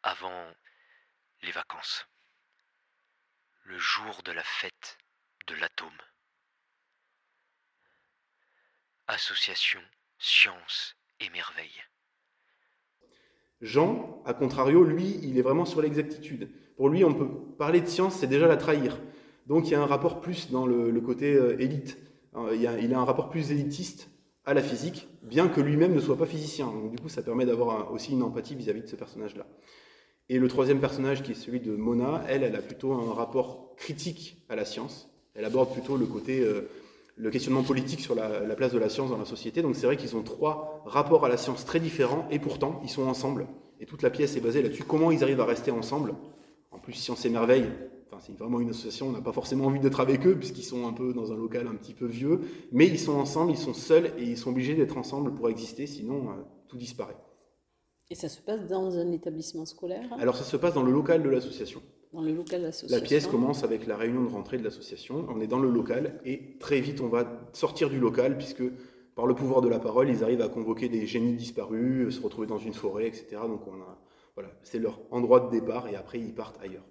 avant 0.02 0.47
les 1.43 1.52
vacances, 1.52 2.06
le 3.64 3.79
jour 3.79 4.23
de 4.25 4.32
la 4.32 4.43
fête 4.43 4.99
de 5.47 5.55
l'atome. 5.55 5.88
Association 9.07 9.80
Science 10.19 10.95
et 11.19 11.30
Merveille. 11.30 11.83
Jean, 13.61 14.23
à 14.25 14.35
contrario, 14.35 14.85
lui, 14.85 15.19
il 15.23 15.38
est 15.38 15.42
vraiment 15.42 15.64
sur 15.64 15.83
l'exactitude. 15.83 16.50
Pour 16.76 16.88
lui, 16.88 17.04
on 17.04 17.14
peut 17.14 17.28
parler 17.59 17.80
de 17.80 17.87
science, 17.87 18.16
c'est 18.16 18.26
déjà 18.26 18.47
la 18.47 18.57
trahir. 18.57 18.99
Donc 19.47 19.66
il 19.66 19.73
y 19.73 19.75
a 19.75 19.83
un 19.83 19.87
rapport 19.87 20.21
plus 20.21 20.50
dans 20.50 20.66
le, 20.66 20.99
côté 21.00 21.35
euh, 21.35 21.61
élite. 21.61 21.99
Euh, 22.37 22.54
il, 22.54 22.95
a, 22.95 23.00
un 23.00 23.04
rapport 23.04 23.28
plus 23.28 23.50
élitiste 23.50 24.09
à 24.45 24.54
la 24.54 24.62
physique, 24.62 25.09
bien 25.23 25.49
que 25.49 25.61
lui-même 25.61 25.95
ne 25.95 26.00
soit 26.00 26.16
pas 26.16 26.26
physicien. 26.26 26.66
Donc 26.66 26.90
du 26.90 26.99
coup, 26.99 27.09
ça 27.09 27.23
permet 27.23 27.45
d'avoir 27.45 27.92
aussi 27.92 28.12
une 28.12 28.23
empathie 28.23 28.54
vis-à-vis 28.54 28.80
-vis 28.80 28.85
de 28.85 28.88
ce 28.88 28.97
personnage-là. 28.97 29.47
Et 30.33 30.39
le 30.39 30.47
troisième 30.47 30.79
personnage, 30.79 31.25
qui 31.25 31.33
est 31.33 31.35
celui 31.35 31.59
de 31.59 31.75
Mona, 31.75 32.23
elle, 32.29 32.45
elle 32.45 32.55
a 32.55 32.63
plutôt 32.63 32.93
un 32.93 33.13
rapport 33.13 33.75
critique 33.77 34.37
à 34.49 34.55
la 34.55 34.65
science. 34.65 35.11
Elle 35.35 35.45
aborde 35.45 35.73
plutôt 35.73 35.97
le 35.97 36.07
côté, 36.07 36.39
euh, 36.39 36.71
le 37.17 37.31
questionnement 37.31 37.65
politique 37.65 37.99
sur 37.99 38.15
la, 38.15 38.29
place 38.55 38.73
de 38.73 38.79
la 38.79 38.89
science 38.89 39.11
dans 39.11 39.19
la 39.19 39.25
société. 39.25 39.61
Donc 39.61 39.75
c'est 39.75 39.87
vrai 39.87 39.97
qu'ils 39.97 40.15
ont 40.15 40.23
trois 40.23 40.85
rapports 40.87 41.25
à 41.25 41.29
la 41.29 41.37
science 41.37 41.65
très 41.65 41.81
différents, 41.81 42.29
et 42.31 42.39
pourtant, 42.39 42.81
ils 42.85 42.89
sont 42.89 43.09
ensemble. 43.09 43.49
Et 43.81 43.87
toute 43.87 44.03
la 44.03 44.11
pièce 44.11 44.37
est 44.37 44.41
basée 44.41 44.63
là-dessus. 44.63 44.85
Comment 44.85 45.11
ils 45.11 45.25
arrivent 45.25 45.41
à 45.41 45.47
rester 45.47 45.73
ensemble? 45.73 46.15
En 46.71 46.79
plus, 46.79 46.93
Science 46.93 47.25
et 47.25 47.29
Merveille, 47.29 47.67
enfin, 48.07 48.23
c'est 48.25 48.39
vraiment 48.39 48.61
une 48.61 48.71
association, 48.71 49.09
on 49.09 49.13
n'a 49.13 49.23
pas 49.23 49.33
forcément 49.33 49.67
envie 49.67 49.81
d'être 49.81 49.99
avec 49.99 50.25
eux, 50.29 50.37
puisqu'ils 50.37 50.63
sont 50.63 50.87
un 50.87 50.93
peu 50.93 51.13
dans 51.13 51.33
un 51.33 51.37
local 51.37 51.67
un 51.67 51.75
petit 51.75 51.93
peu 51.93 52.07
vieux. 52.07 52.43
Mais 52.71 52.87
ils 52.87 53.01
sont 53.01 53.15
ensemble, 53.15 53.51
ils 53.51 53.59
sont 53.59 53.75
seuls, 53.75 54.13
et 54.17 54.23
ils 54.23 54.39
sont 54.39 54.51
obligés 54.51 54.77
d'être 54.77 54.97
ensemble 54.97 55.35
pour 55.35 55.49
exister, 55.49 55.89
sinon 55.89 56.29
euh, 56.29 56.35
tout 56.69 56.77
disparaît. 56.77 57.17
Et 58.11 58.17
ça 58.17 58.29
se 58.29 58.40
passe 58.40 58.67
dans 58.67 58.99
un 58.99 59.12
établissement 59.12 59.64
scolaire? 59.64 60.02
Alors 60.19 60.37
ça 60.37 60.43
se 60.43 60.57
passe 60.57 60.75
dans 60.75 60.83
le 60.83 60.90
local 60.90 61.23
de 61.23 61.29
l'association. 61.29 61.81
Dans 62.12 62.23
le 62.23 62.33
local 62.33 62.61
de 62.61 62.67
l'association. 62.67 62.97
La 62.97 63.02
pièce 63.02 63.29
commence 63.29 63.62
avec 63.62 63.87
la 63.87 63.97
réunion 63.97 64.25
de 64.25 64.31
rentrée 64.31 64.59
de 64.59 64.64
l'association. 64.64 65.25
On 65.29 65.40
est 65.40 65.47
dans 65.47 65.61
le 65.61 65.71
local 65.71 66.21
et 66.25 66.59
très 66.59 66.81
vite 66.81 67.00
on 67.00 67.07
va 67.07 67.40
sortir 67.52 67.88
du 67.88 68.00
local 68.00 68.37
puisque 68.37 68.64
par 69.14 69.26
le 69.26 69.35
pouvoir 69.35 69.61
de 69.61 69.69
la 69.69 69.79
parole, 69.79 70.09
ils 70.09 70.25
arrivent 70.25 70.40
à 70.40 70.49
convoquer 70.49 70.88
des 70.88 71.07
génies 71.07 71.35
disparus, 71.35 72.17
se 72.17 72.21
retrouver 72.21 72.49
dans 72.49 72.59
une 72.59 72.75
forêt, 72.75 73.07
etc. 73.07 73.43
Donc 73.47 73.67
on 73.69 73.81
a, 73.81 74.02
voilà, 74.35 74.50
c'est 74.62 74.81
leur 74.81 75.00
endroit 75.12 75.40
de 75.40 75.50
départ 75.50 75.87
et 75.88 75.95
après 75.95 76.19
ils 76.19 76.35
partent 76.35 76.61
ailleurs. 76.61 76.87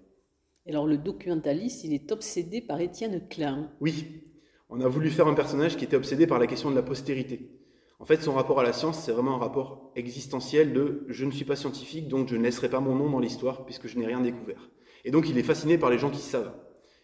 Et 0.64 0.70
alors 0.70 0.86
le 0.86 0.96
documentaliste, 0.96 1.84
il 1.84 1.92
est 1.92 2.12
obsédé 2.12 2.62
par 2.62 2.80
Étienne 2.80 3.28
Klein. 3.28 3.70
Oui, 3.80 4.22
on 4.70 4.80
a 4.80 4.88
voulu 4.88 5.10
faire 5.10 5.26
un 5.26 5.34
personnage 5.34 5.76
qui 5.76 5.84
était 5.84 5.96
obsédé 5.96 6.26
par 6.26 6.38
la 6.38 6.46
question 6.46 6.70
de 6.70 6.76
la 6.76 6.82
postérité. 6.82 7.59
En 8.00 8.06
fait, 8.06 8.22
son 8.22 8.32
rapport 8.32 8.58
à 8.58 8.62
la 8.62 8.72
science, 8.72 8.98
c'est 8.98 9.12
vraiment 9.12 9.34
un 9.34 9.38
rapport 9.38 9.92
existentiel 9.94 10.72
de 10.72 11.04
je 11.08 11.26
ne 11.26 11.30
suis 11.30 11.44
pas 11.44 11.54
scientifique, 11.54 12.08
donc 12.08 12.28
je 12.28 12.36
ne 12.36 12.42
laisserai 12.42 12.70
pas 12.70 12.80
mon 12.80 12.94
nom 12.94 13.10
dans 13.10 13.20
l'histoire 13.20 13.66
puisque 13.66 13.88
je 13.88 13.98
n'ai 13.98 14.06
rien 14.06 14.22
découvert. 14.22 14.70
Et 15.04 15.10
donc 15.10 15.28
il 15.28 15.36
est 15.36 15.42
fasciné 15.42 15.76
par 15.76 15.90
les 15.90 15.98
gens 15.98 16.08
qui 16.08 16.22
savent. 16.22 16.50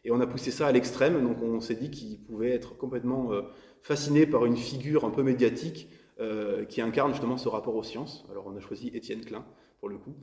Et 0.05 0.11
on 0.11 0.21
a 0.21 0.27
poussé 0.27 0.51
ça 0.51 0.67
à 0.67 0.73
l'extrême, 0.73 1.23
donc 1.23 1.43
on 1.43 1.61
s'est 1.61 1.75
dit 1.75 1.91
qu'il 1.91 2.19
pouvait 2.23 2.51
être 2.51 2.79
complètement 2.79 3.31
euh, 3.33 3.43
fasciné 3.83 4.25
par 4.27 4.47
une 4.47 4.57
figure 4.57 5.05
un 5.05 5.11
peu 5.11 5.23
médiatique 5.23 5.91
euh, 6.19 6.65
qui 6.65 6.81
incarne 6.81 7.13
justement 7.13 7.37
ce 7.37 7.51
rapport 7.51 7.77
aux 7.77 7.83
sciences. 7.83 8.25
Alors 8.31 8.47
on 8.47 8.57
a 8.57 8.61
choisi 8.61 8.89
Étienne 8.95 9.23
Klein 9.23 9.45
pour 9.81 9.91
le 9.91 9.99
coup. 9.99 10.15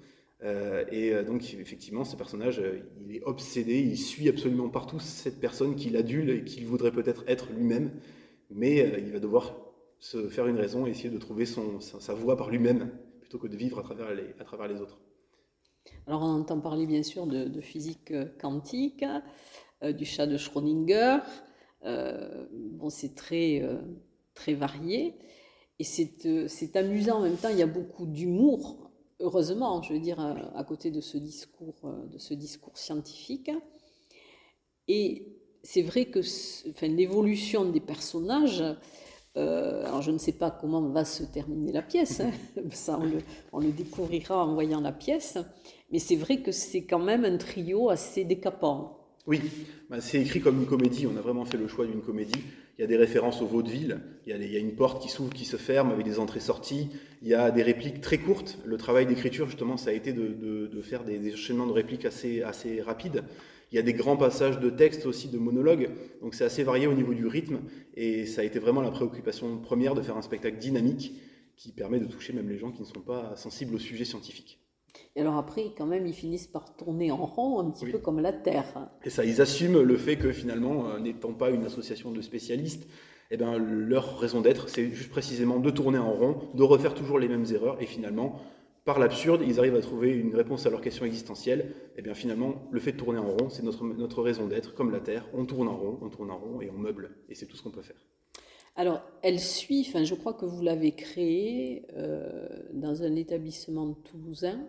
et 0.92 1.14
donc, 1.24 1.54
effectivement, 1.54 2.04
ce 2.04 2.16
personnage, 2.16 2.62
il 3.00 3.16
est 3.16 3.24
obsédé, 3.24 3.80
il 3.80 3.98
suit 3.98 4.28
absolument 4.28 4.68
partout 4.70 5.00
cette 5.00 5.40
personne 5.40 5.76
qu'il 5.76 5.96
adule 5.96 6.32
et 6.32 6.44
qu'il 6.44 6.66
voudrait 6.66 6.92
peut-être 6.92 7.24
être 7.28 7.54
lui-même, 7.54 7.92
mais 8.50 8.94
il 8.98 9.14
va 9.14 9.20
devoir 9.20 9.73
se 10.04 10.28
faire 10.28 10.48
une 10.48 10.58
raison 10.58 10.86
et 10.86 10.90
essayer 10.90 11.10
de 11.10 11.18
trouver 11.18 11.46
son, 11.46 11.80
sa, 11.80 12.14
voie 12.14 12.36
par 12.36 12.50
lui-même 12.50 12.92
plutôt 13.22 13.40
que 13.40 13.48
de 13.48 13.56
vivre 13.56 13.80
à 13.80 13.84
travers 13.84 14.14
les, 14.14 14.36
à 14.38 14.44
travers 14.44 14.68
les 14.68 14.82
autres. 14.82 15.00
Alors 16.08 16.24
on 16.24 16.42
entend 16.42 16.60
parler 16.60 16.86
bien 16.86 17.04
sûr 17.04 17.26
de, 17.26 17.62
physique 17.62 18.12
euh, 18.12 18.26
quantique, 18.38 19.06
euh, 19.82 19.94
du 19.94 20.04
chat 20.04 20.28
de 20.28 20.36
Schrödinger. 20.36 21.20
Euh, 21.86 22.46
bon, 22.52 22.90
c'est 22.90 23.16
très, 23.16 23.66
très 24.34 24.54
varié 24.56 25.16
et 25.80 25.86
c'est 25.86 26.76
amusant 26.76 27.20
en 27.20 27.22
même 27.22 27.38
temps. 27.38 27.50
Il 27.50 27.58
y 27.58 27.64
a 27.64 27.68
beaucoup 27.68 28.06
d'humour, 28.06 28.92
heureusement, 29.22 29.82
je 29.84 29.94
veux 29.94 30.00
dire, 30.02 30.20
à, 30.20 30.64
côté 30.66 30.92
de 30.92 31.00
ce 31.00 31.18
discours, 31.18 31.94
de 32.12 32.18
ce 32.18 32.34
discours 32.34 32.78
scientifique. 32.78 33.52
Et 34.90 35.40
c'est 35.64 35.82
vrai 35.82 36.06
que 36.06 36.20
enfin, 36.70 36.88
l'évolution 36.88 37.64
des 37.72 37.80
personnages 37.80 38.64
euh, 39.36 39.84
alors 39.86 40.02
je 40.04 40.12
ne 40.12 40.20
sais 40.20 40.34
pas 40.34 40.52
comment 40.52 40.82
va 40.90 41.06
se 41.06 41.24
terminer 41.24 41.72
la 41.72 41.82
pièce, 41.82 42.20
hein. 42.20 42.32
ça 42.72 43.00
on 43.52 43.60
le, 43.60 43.72
découvrira 43.72 44.46
en 44.46 44.54
voyant 44.54 44.80
la 44.80 44.92
pièce, 44.92 45.40
mais 45.92 46.00
c'est 46.00 46.16
vrai 46.16 46.42
que 46.42 46.52
c'est 46.52 46.84
quand 46.84 47.00
même 47.00 47.26
un 47.26 47.38
trio 47.38 47.90
assez 47.90 48.26
décapant. 48.26 49.00
Oui, 49.26 49.42
bah, 49.90 50.02
c'est 50.02 50.22
écrit 50.22 50.42
comme 50.42 50.60
une 50.60 50.68
comédie, 50.68 51.08
on 51.08 51.18
a 51.18 51.22
vraiment 51.22 51.46
fait 51.46 51.58
le 51.58 51.68
choix 51.68 51.86
d'une 51.86 52.02
comédie. 52.02 52.44
Il 52.78 52.82
y 52.82 52.84
a 52.84 52.88
des 52.88 52.98
références 52.98 53.42
au 53.42 53.46
vaudeville, 53.46 54.02
il 54.26 54.36
y, 54.36 54.56
a, 54.56 54.60
une 54.60 54.76
porte 54.76 55.02
qui 55.02 55.10
s'ouvre, 55.10 55.32
qui 55.32 55.46
se 55.46 55.58
ferme 55.58 55.92
avec 55.92 56.04
des 56.06 56.18
entrées-sorties, 56.18 56.90
il 57.22 57.28
y 57.28 57.36
a 57.36 57.52
des 57.52 57.62
répliques 57.62 58.02
très 58.02 58.18
courtes. 58.18 58.58
Le 58.66 58.78
travail 58.78 59.06
d'écriture, 59.06 59.46
justement, 59.48 59.78
ça 59.78 59.92
a 59.92 59.94
été 59.94 60.12
de, 60.12 60.82
faire 60.82 61.04
des, 61.04 61.34
enchaînements 61.34 61.68
de 61.68 61.72
répliques 61.72 62.06
assez 62.06 62.82
rapides. 62.82 63.24
Il 63.74 63.78
y 63.78 63.80
a 63.80 63.82
des 63.82 63.94
grands 63.94 64.18
passages 64.18 64.60
de 64.60 64.70
texte 64.70 65.08
aussi, 65.08 65.30
de 65.30 65.40
monologues, 65.40 65.90
donc 66.22 66.36
c'est 66.36 66.44
assez 66.44 66.62
varié 66.62 66.86
au 66.86 66.94
niveau 66.94 67.16
du 67.16 67.26
rythme, 67.26 67.58
et 67.96 68.28
ça 68.28 68.42
a 68.42 68.44
été 68.44 68.60
vraiment 68.60 68.82
la 68.82 68.92
préoccupation 68.92 69.58
première 69.58 69.96
de 69.96 70.04
faire 70.04 70.16
un 70.16 70.22
spectacle 70.22 70.60
dynamique 70.60 71.14
qui 71.58 71.72
permet 71.72 72.00
de 72.00 72.06
toucher 72.06 72.34
même 72.34 72.48
les 72.48 72.60
gens 72.60 72.72
qui 72.72 72.82
ne 72.82 72.86
sont 72.86 73.02
pas 73.02 73.36
sensibles 73.36 73.74
au 73.74 73.80
sujet 73.80 74.06
scientifique. 74.06 74.60
Et 75.16 75.22
alors 75.22 75.38
après, 75.38 75.74
quand 75.76 75.88
même, 75.88 76.06
ils 76.06 76.14
finissent 76.14 76.46
par 76.46 76.76
tourner 76.76 77.10
en 77.12 77.26
rond, 77.26 77.60
un 77.62 77.72
petit 77.72 77.88
peu 77.88 77.98
comme 77.98 78.20
la 78.20 78.32
Terre. 78.32 78.92
Et 79.04 79.10
ça, 79.10 79.26
ils 79.26 79.42
assument 79.42 79.82
le 79.82 79.98
fait 79.98 80.18
que 80.18 80.32
finalement, 80.32 80.90
euh, 80.90 81.00
n'étant 81.00 81.34
pas 81.34 81.50
une 81.50 81.66
association 81.66 82.12
de 82.12 82.22
spécialistes, 82.22 82.88
eh 83.32 83.38
ben, 83.38 83.58
leur 83.58 84.20
raison 84.20 84.42
d'être, 84.42 84.70
c'est 84.70 84.92
juste 84.92 85.10
précisément 85.10 85.58
de 85.58 85.72
tourner 85.72 85.98
en 85.98 86.14
rond, 86.14 86.38
de 86.54 86.62
refaire 86.62 86.94
toujours 86.94 87.18
les 87.18 87.28
mêmes 87.28 87.46
erreurs, 87.52 87.82
et 87.82 87.88
finalement, 87.88 88.40
par 88.86 89.00
l'absurde, 89.00 89.44
ils 89.48 89.60
arrivent 89.60 89.76
à 89.76 89.82
trouver 89.82 90.12
une 90.12 90.36
réponse 90.36 90.66
à 90.66 90.70
leur 90.70 90.82
question 90.82 91.06
existentielle. 91.06 91.74
Et 91.96 92.00
eh 92.00 92.02
bien 92.02 92.14
finalement, 92.14 92.68
le 92.72 92.80
fait 92.80 92.92
de 92.92 92.98
tourner 92.98 93.20
en 93.20 93.30
rond, 93.30 93.50
c'est 93.50 93.64
notre, 93.64 94.22
raison 94.22 94.48
d'être, 94.48 94.74
comme 94.74 94.92
la 94.92 95.00
Terre. 95.00 95.26
On 95.34 95.46
tourne 95.46 95.68
en 95.70 95.78
rond, 95.78 96.00
on 96.02 96.10
tourne 96.10 96.32
en 96.32 96.38
rond 96.38 96.62
et 96.62 96.70
on 96.70 96.78
meuble. 96.78 97.12
Et 97.30 97.36
c'est 97.36 97.46
tout 97.46 97.56
ce 97.56 97.64
qu'on 97.64 97.72
peut 97.72 97.82
faire. 97.82 97.96
Alors, 98.76 99.02
elle 99.22 99.40
suit, 99.40 99.86
enfin, 99.88 100.04
je 100.04 100.16
crois 100.16 100.34
que 100.34 100.46
vous 100.46 100.62
l'avez 100.62 100.92
créée 100.92 101.86
euh, 101.96 102.48
dans 102.74 103.04
un 103.04 103.16
établissement 103.16 103.94
toulousain. 103.94 104.60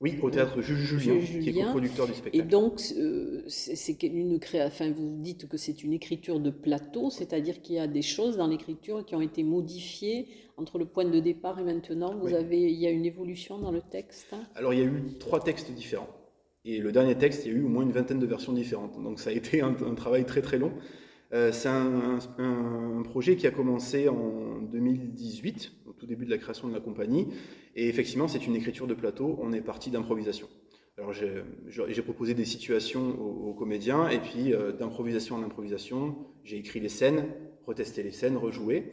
Oui, 0.00 0.18
au 0.22 0.30
théâtre 0.30 0.62
Jules 0.62 0.78
Julien, 0.78 1.20
qui 1.20 1.50
est 1.50 1.52
co-producteur 1.52 2.06
du 2.06 2.14
spectacle. 2.14 2.36
Et 2.38 2.48
donc, 2.48 2.80
euh, 2.96 3.42
c'est 3.48 4.02
une 4.02 4.40
création. 4.40 4.90
vous 4.96 5.16
dites 5.18 5.46
que 5.46 5.58
c'est 5.58 5.84
une 5.84 5.92
écriture 5.92 6.40
de 6.40 6.48
plateau, 6.48 7.10
c'est-à-dire 7.10 7.60
qu'il 7.60 7.74
y 7.74 7.78
a 7.78 7.86
des 7.86 8.00
choses 8.00 8.38
dans 8.38 8.46
l'écriture 8.46 9.04
qui 9.04 9.14
ont 9.14 9.20
été 9.20 9.42
modifiées 9.42 10.26
entre 10.56 10.78
le 10.78 10.86
point 10.86 11.04
de 11.04 11.20
départ 11.20 11.58
et 11.58 11.64
maintenant. 11.64 12.14
Vous 12.18 12.32
avez, 12.34 12.62
il 12.62 12.78
y 12.78 12.86
a 12.86 12.90
une 12.90 13.04
évolution 13.04 13.58
dans 13.58 13.72
le 13.72 13.82
texte? 13.82 14.34
Alors, 14.54 14.72
il 14.72 14.80
y 14.80 14.82
a 14.82 14.86
eu 14.86 15.18
trois 15.18 15.40
textes 15.40 15.70
différents. 15.70 16.08
Et 16.64 16.78
le 16.78 16.92
dernier 16.92 17.16
texte, 17.16 17.44
il 17.44 17.52
y 17.52 17.54
a 17.54 17.58
eu 17.58 17.62
au 17.62 17.68
moins 17.68 17.82
une 17.82 17.92
vingtaine 17.92 18.18
de 18.18 18.26
versions 18.26 18.54
différentes. 18.54 19.02
Donc, 19.02 19.20
ça 19.20 19.28
a 19.28 19.32
été 19.34 19.60
un, 19.60 19.74
travail 19.94 20.24
très 20.24 20.40
très 20.40 20.58
long. 20.58 20.72
Euh, 21.32 21.52
c'est 21.52 21.68
un, 21.68 22.18
projet 23.04 23.36
qui 23.36 23.46
a 23.46 23.50
commencé 23.50 24.08
en 24.08 24.60
2018, 24.62 25.72
au 25.86 25.92
tout 25.92 26.06
début 26.06 26.24
de 26.24 26.30
la 26.30 26.38
création 26.38 26.68
de 26.68 26.72
la 26.72 26.80
compagnie, 26.80 27.28
et 27.74 27.88
effectivement, 27.88 28.28
c'est 28.28 28.46
une 28.46 28.54
écriture 28.54 28.86
de 28.86 28.94
plateau, 28.94 29.38
on 29.40 29.52
est 29.52 29.60
parti 29.60 29.90
d'improvisation. 29.90 30.48
Alors 30.96 31.12
j'ai 31.12 32.02
proposé 32.02 32.34
des 32.34 32.44
situations 32.44 33.18
aux, 33.20 33.54
comédiens, 33.54 34.08
et 34.08 34.18
puis 34.18 34.52
euh, 34.52 34.72
d'improvisation 34.72 35.36
en 35.36 35.42
improvisation, 35.42 36.16
j'ai 36.44 36.58
écrit 36.58 36.78
les 36.78 36.88
scènes, 36.88 37.26
retesté 37.66 38.02
les 38.02 38.12
scènes, 38.12 38.36
rejoué. 38.36 38.92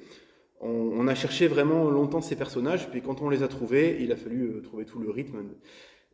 On, 0.60 1.08
a 1.08 1.13
cherché 1.13 1.48
vraiment 1.48 1.89
longtemps 1.89 2.22
ces 2.22 2.36
personnages, 2.36 2.89
puis 2.89 3.01
quand 3.01 3.22
on 3.22 3.29
les 3.29 3.44
a 3.44 3.48
trouvés, 3.48 3.98
il 4.00 4.12
a 4.12 4.15
fallu 4.15 4.44
euh, 4.46 4.62
trouver 4.62 4.86
tout 4.86 5.00
le 5.00 5.12
rythme. 5.12 5.44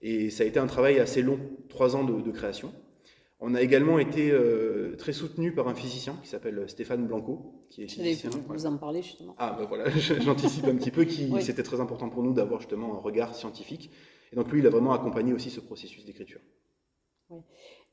Et 0.02 0.30
ça 0.30 0.44
a 0.44 0.48
été 0.48 0.60
un 0.60 0.68
travail 0.68 1.00
assez 1.00 1.22
long, 1.22 1.40
trois 1.70 1.96
ans 1.96 2.04
de 2.04 2.32
création. 2.32 2.74
On 3.46 3.56
a 3.56 3.62
également 3.62 4.00
été 4.00 4.32
euh, 4.32 4.96
très 4.96 5.12
soutenu 5.12 5.52
par 5.52 5.68
un 5.68 5.76
physicien 5.76 6.16
qui 6.24 6.30
s'appelle 6.30 6.64
Stéphane 6.70 7.06
Blanco, 7.06 7.66
qui 7.70 7.84
est 7.84 7.88
physicien. 7.90 8.30
Vous 8.48 8.66
en 8.66 8.78
parler 8.78 9.02
justement. 9.02 9.36
Ah 9.38 9.54
ben 9.60 9.66
voilà, 9.66 9.90
j'anticipe 10.22 10.64
un 10.64 10.76
petit 10.78 10.92
peu, 10.92 11.04
qui 11.04 11.30
c'était 11.42 11.62
très 11.62 11.82
important 11.82 12.10
pour 12.10 12.24
nous 12.24 12.32
d'avoir 12.32 12.62
justement 12.62 12.96
un 12.96 13.02
regard 13.02 13.36
scientifique. 13.36 13.92
Et 14.32 14.38
donc 14.38 14.50
lui, 14.50 14.62
il 14.62 14.68
a 14.68 14.70
vraiment 14.70 14.94
accompagné 14.94 15.34
aussi 15.34 15.50
ce 15.50 15.60
processus 15.60 16.06
d'écriture. 16.06 16.40
Oui. 17.30 17.40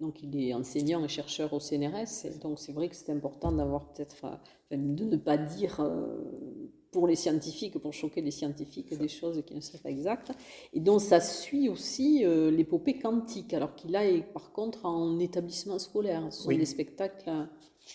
Donc 0.00 0.22
il 0.22 0.42
est 0.42 0.54
enseignant 0.54 1.04
et 1.04 1.08
chercheur 1.08 1.52
au 1.52 1.60
CNRS, 1.60 2.24
et 2.24 2.38
donc 2.42 2.58
c'est 2.58 2.72
vrai 2.72 2.88
que 2.88 2.96
c'est 2.96 3.12
important 3.12 3.52
d'avoir 3.52 3.92
peut-être, 3.92 4.26
de 4.70 5.04
ne 5.04 5.16
pas 5.16 5.36
dire 5.36 5.80
euh, 5.80 6.70
pour 6.90 7.06
les 7.06 7.16
scientifiques, 7.16 7.78
pour 7.78 7.92
choquer 7.92 8.20
les 8.20 8.30
scientifiques, 8.30 8.96
des 8.96 9.08
choses 9.08 9.42
qui 9.46 9.54
ne 9.54 9.60
seraient 9.60 9.78
pas 9.78 9.90
exactes. 9.90 10.32
Et 10.72 10.80
donc 10.80 11.00
ça 11.00 11.20
suit 11.20 11.68
aussi 11.68 12.24
euh, 12.24 12.50
l'épopée 12.50 12.98
quantique, 12.98 13.54
alors 13.54 13.74
qu'il 13.74 13.94
a 13.96 14.02
par 14.34 14.52
contre 14.52 14.86
en 14.86 15.18
établissement 15.18 15.78
scolaire. 15.78 16.26
Ce 16.30 16.42
sont 16.42 16.50
des 16.50 16.64
spectacles. 16.64 17.28
Euh, 17.28 17.44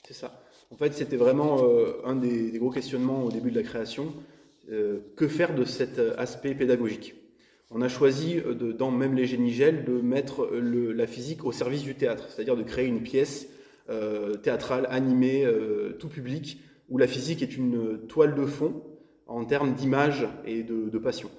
C'est 0.04 0.14
ça. 0.14 0.42
En 0.72 0.78
fait, 0.78 0.94
c'était 0.94 1.18
vraiment 1.18 1.64
euh, 1.64 2.02
un 2.06 2.16
des, 2.16 2.58
gros 2.58 2.72
questionnements 2.72 3.24
au 3.24 3.32
début 3.32 3.52
de 3.52 3.58
la 3.58 3.64
création. 3.64 4.14
que 4.68 5.28
faire 5.28 5.54
de 5.54 5.64
cet 5.64 6.00
aspect 6.18 6.56
pédagogique? 6.56 7.14
On 7.78 7.82
a 7.82 7.90
choisi, 7.90 8.36
de, 8.36 8.72
dans 8.72 8.90
même 8.90 9.16
les 9.16 9.26
génigels, 9.26 9.84
de 9.84 10.00
mettre 10.00 10.50
la 10.56 11.08
physique 11.08 11.44
au 11.44 11.52
service 11.52 11.82
du 11.84 11.94
théâtre, 11.94 12.30
c'est-à-dire 12.30 12.56
de 12.56 12.64
créer 12.64 12.88
une 12.88 13.04
pièce 13.04 13.50
théâtrale, 14.44 14.88
animée, 14.90 15.46
tout 16.00 16.08
public, 16.08 16.58
où 16.88 16.98
la 16.98 17.06
physique 17.06 17.42
est 17.42 17.58
une 17.58 18.00
toile 18.08 18.34
de 18.34 18.46
fond 18.46 18.82
en 19.28 19.44
termes 19.44 19.74
d'image 19.74 20.26
et 20.46 20.64
de, 20.64 20.98
passion. 21.00 21.30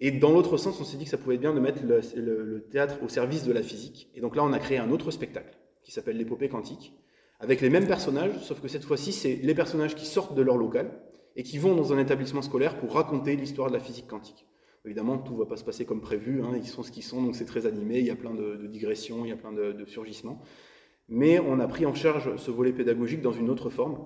Et 0.00 0.10
dans 0.10 0.32
l'autre 0.32 0.56
sens, 0.56 0.80
on 0.80 0.84
s'est 0.84 0.96
dit 0.96 1.04
que 1.04 1.10
ça 1.10 1.18
pouvait 1.18 1.36
être 1.36 1.40
bien 1.40 1.54
de 1.54 1.60
mettre 1.60 1.82
le, 1.84 2.66
théâtre 2.68 2.96
au 3.04 3.08
service 3.08 3.44
de 3.44 3.52
la 3.52 3.62
physique. 3.62 4.10
Et 4.16 4.20
donc 4.20 4.34
là, 4.34 4.42
on 4.42 4.52
a 4.52 4.58
créé 4.58 4.78
un 4.78 4.90
autre 4.90 5.12
spectacle 5.12 5.56
qui 5.84 5.92
s'appelle 5.92 6.16
l'épopée 6.16 6.48
quantique, 6.48 6.94
avec 7.38 7.60
les 7.60 7.70
mêmes 7.70 7.86
personnages, 7.86 8.36
sauf 8.42 8.60
que 8.60 8.66
cette 8.66 8.84
fois-ci, 8.84 9.12
c'est 9.12 9.36
les 9.36 9.54
personnages 9.54 9.94
qui 9.94 10.06
sortent 10.06 10.34
de 10.34 10.42
leur 10.42 10.56
local 10.56 10.90
et 11.36 11.44
qui 11.44 11.58
vont 11.58 11.76
dans 11.76 11.92
un 11.92 11.98
établissement 11.98 12.42
scolaire 12.42 12.76
pour 12.76 12.94
raconter 12.94 13.36
l'histoire 13.36 13.68
de 13.68 13.74
la 13.74 13.80
physique 13.80 14.08
quantique. 14.08 14.46
Évidemment, 14.86 15.18
tout 15.18 15.34
ne 15.34 15.38
va 15.40 15.46
pas 15.46 15.56
se 15.56 15.64
passer 15.64 15.84
comme 15.84 16.00
prévu, 16.00 16.42
hein, 16.42 16.52
ils 16.56 16.66
sont 16.66 16.82
ce 16.82 16.90
qu'ils 16.90 17.02
sont, 17.02 17.22
donc 17.22 17.34
c'est 17.34 17.44
très 17.44 17.66
animé, 17.66 17.98
il 17.98 18.06
y 18.06 18.10
a 18.10 18.16
plein 18.16 18.32
de, 18.32 18.66
digressions, 18.66 19.24
il 19.24 19.28
y 19.28 19.32
a 19.32 19.36
plein 19.36 19.52
de, 19.52 19.72
de 19.72 19.84
surgissements. 19.84 20.40
Mais 21.08 21.38
on 21.38 21.60
a 21.60 21.68
pris 21.68 21.86
en 21.86 21.94
charge 21.94 22.36
ce 22.36 22.50
volet 22.50 22.72
pédagogique 22.72 23.20
dans 23.20 23.32
une 23.32 23.50
autre 23.50 23.68
forme, 23.68 23.98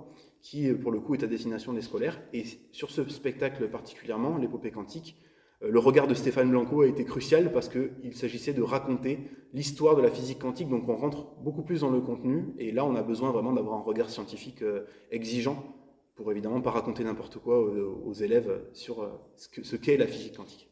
qui, 0.43 0.73
pour 0.73 0.91
le 0.91 1.01
coup, 1.01 1.15
est 1.15 1.23
à 1.23 1.27
destination 1.27 1.73
des 1.73 1.83
scolaires. 1.83 2.21
Et 2.33 2.45
sur 2.73 2.91
ce 2.91 3.07
spectacle 3.09 3.69
particulièrement, 3.69 4.39
l'épopée 4.39 4.71
quantique, 4.71 5.17
euh, 5.63 5.71
le 5.71 5.79
regard 5.79 6.07
de 6.07 6.15
Stéphane 6.15 6.51
Blanco 6.51 6.83
a 6.83 6.87
été 6.87 7.05
crucial 7.05 7.53
parce 7.53 7.69
qu'il 7.69 8.15
s'agissait 8.15 8.53
de 8.53 8.63
raconter 8.63 9.19
l'histoire 9.53 9.97
de 9.97 10.03
la 10.03 10.11
physique 10.11 10.39
quantique, 10.39 10.69
donc 10.69 10.89
on 10.89 10.97
rentre 10.97 11.27
beaucoup 11.43 11.63
plus 11.63 11.81
dans 11.81 11.91
le 11.91 12.01
contenu, 12.01 12.55
et 12.59 12.73
là 12.73 12.85
on 12.85 12.95
a 12.95 13.03
besoin 13.03 13.33
vraiment 13.33 13.53
d'avoir 13.53 13.77
un 13.77 13.83
regard 13.83 14.11
scientifique 14.11 14.63
euh, 14.63 14.87
exigeant 15.11 15.77
pour 16.15 16.31
évidemment 16.31 16.61
pas 16.61 16.71
raconter 16.71 17.03
n'importe 17.03 17.39
quoi 17.39 17.59
aux, 17.59 18.13
élèves 18.13 18.63
sur 18.75 19.03
euh, 19.03 19.09
ce 19.37 19.77
qu'est 19.77 19.97
la 19.97 20.07
physique 20.07 20.37
quantique. 20.37 20.70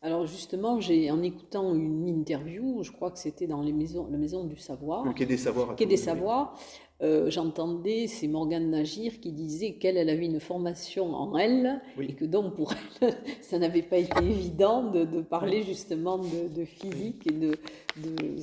Alors 0.00 0.26
justement, 0.26 0.80
j'ai 0.80 1.10
en 1.10 1.22
écoutant 1.22 1.74
une 1.74 2.06
interview, 2.06 2.84
je 2.84 2.92
crois 2.92 3.10
que 3.10 3.18
c'était 3.18 3.48
dans 3.48 3.62
les 3.62 3.72
maisons, 3.72 4.06
la 4.10 4.18
maison 4.18 4.44
du 4.44 4.56
savoir, 4.56 5.04
le 5.04 5.12
quai 5.12 5.26
des 5.26 5.36
savoirs, 5.36 5.74
quai 5.74 5.86
des 5.86 5.96
savoirs, 5.96 6.56
euh, 7.02 7.30
j'entendais, 7.30 8.06
c'est 8.06 8.28
Morgane 8.28 8.70
Nagir 8.70 9.18
qui 9.20 9.32
disait 9.32 9.74
qu'elle, 9.74 9.96
elle 9.96 10.08
avait 10.08 10.26
une 10.26 10.38
formation 10.38 11.14
en 11.14 11.36
elle, 11.36 11.80
et 12.00 12.14
que 12.14 12.24
donc 12.24 12.54
pour 12.54 12.74
elle, 13.00 13.16
ça 13.40 13.58
n'avait 13.58 13.82
pas 13.82 13.98
été 13.98 14.24
évident 14.24 14.88
de, 14.88 15.20
parler 15.20 15.64
justement 15.64 16.18
de, 16.18 16.64
physique, 16.64 17.26
et 17.26 17.32
de, 17.32 17.52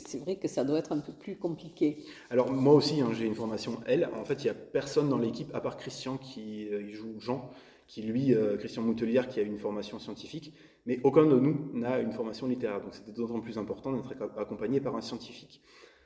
c'est 0.06 0.20
vrai 0.20 0.36
que 0.36 0.50
ça 0.50 0.66
doit 0.66 0.80
être 0.80 0.92
un 0.92 1.00
peu 1.00 1.14
plus 1.14 1.38
compliqué. 1.38 2.00
Alors 2.30 2.52
moi 2.52 2.74
aussi, 2.74 3.00
hein, 3.00 3.12
j'ai 3.14 3.26
une 3.26 3.36
formation 3.36 3.80
elle. 3.86 4.10
En 4.20 4.26
fait, 4.26 4.44
il 4.44 4.48
n'y 4.48 4.52
a 4.52 4.56
personne 4.56 5.08
dans 5.08 5.20
l'équipe, 5.20 5.54
à 5.54 5.62
part 5.62 5.78
Christian 5.78 6.18
qui 6.18 6.68
euh, 6.68 6.94
joue 6.94 7.20
Jean, 7.20 7.50
qui 7.88 8.02
lui, 8.02 8.34
euh, 8.34 8.58
Christian 8.58 8.82
Moutelière, 8.82 9.28
qui 9.28 9.40
a 9.40 9.44
une 9.44 9.58
formation 9.58 10.00
scientifique, 10.00 10.54
mais 10.86 11.00
aucun 11.04 11.26
de 11.26 11.40
nous 11.40 11.72
n'a 11.74 12.00
une 12.00 12.12
formation 12.12 12.48
littéraire. 12.48 12.82
Donc 12.82 12.94
c'était 12.94 13.12
d'autant 13.12 13.40
plus 13.40 13.58
important 13.58 13.94
d'être 13.94 14.14
accompagné 14.38 14.80
par 14.80 14.96
un 14.96 15.02
scientifique. 15.02 15.62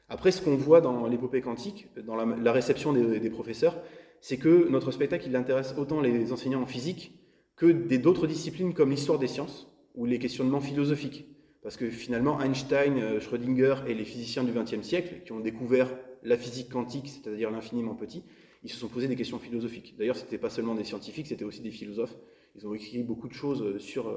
Après, 0.07 0.31
ce 0.31 0.41
qu'on 0.41 0.55
voit 0.55 0.81
dans 0.81 1.07
l'épopée 1.07 1.41
quantique, 1.41 1.88
dans 2.03 2.15
la, 2.15 2.51
réception 2.51 2.93
des, 2.93 3.29
professeurs, 3.29 3.77
c'est 4.21 4.38
que 4.38 4.67
notre 4.69 4.91
spectacle, 4.91 5.25
il 5.27 5.36
intéresse 5.36 5.75
autant 5.77 6.01
les 6.01 6.31
enseignants 6.31 6.63
en 6.63 6.65
physique 6.65 7.13
que 7.55 7.71
d'autres 7.98 8.25
disciplines 8.25 8.74
comme 8.74 8.89
l'histoire 8.89 9.19
des 9.19 9.27
sciences 9.27 9.67
ou 9.95 10.05
les 10.05 10.17
questionnements 10.17 10.62
philosophiques. 10.62 11.27
Parce 11.62 11.77
que 11.77 11.89
finalement, 11.89 12.41
Einstein, 12.41 13.19
Schrödinger 13.19 13.75
et 13.88 13.93
les 13.93 14.05
physiciens 14.05 14.43
du 14.43 14.51
XXe 14.51 14.81
siècle, 14.81 15.21
qui 15.25 15.31
ont 15.31 15.41
découvert 15.41 15.89
la 16.24 16.38
physique 16.38 16.69
quantique, 16.71 17.09
c'est-à-dire 17.09 17.51
l'infiniment 17.51 17.95
petit, 17.95 18.24
ils 18.63 18.71
se 18.71 18.77
sont 18.77 18.88
posés 18.88 19.07
des 19.07 19.15
questions 19.15 19.39
philosophiques. 19.39 19.95
D'ailleurs, 19.98 20.15
ce 20.15 20.24
n'était 20.24 20.38
pas 20.38 20.50
seulement 20.50 20.74
des 20.74 20.86
scientifiques, 20.86 21.27
c'était 21.27 21.45
aussi 21.45 21.62
des 21.62 21.71
philosophes. 21.71 22.15
Ils 22.55 22.65
ont 22.65 22.74
écrit 22.74 23.03
beaucoup 23.03 23.27
de 23.27 23.33
choses 23.33 23.77
sur, 23.77 24.09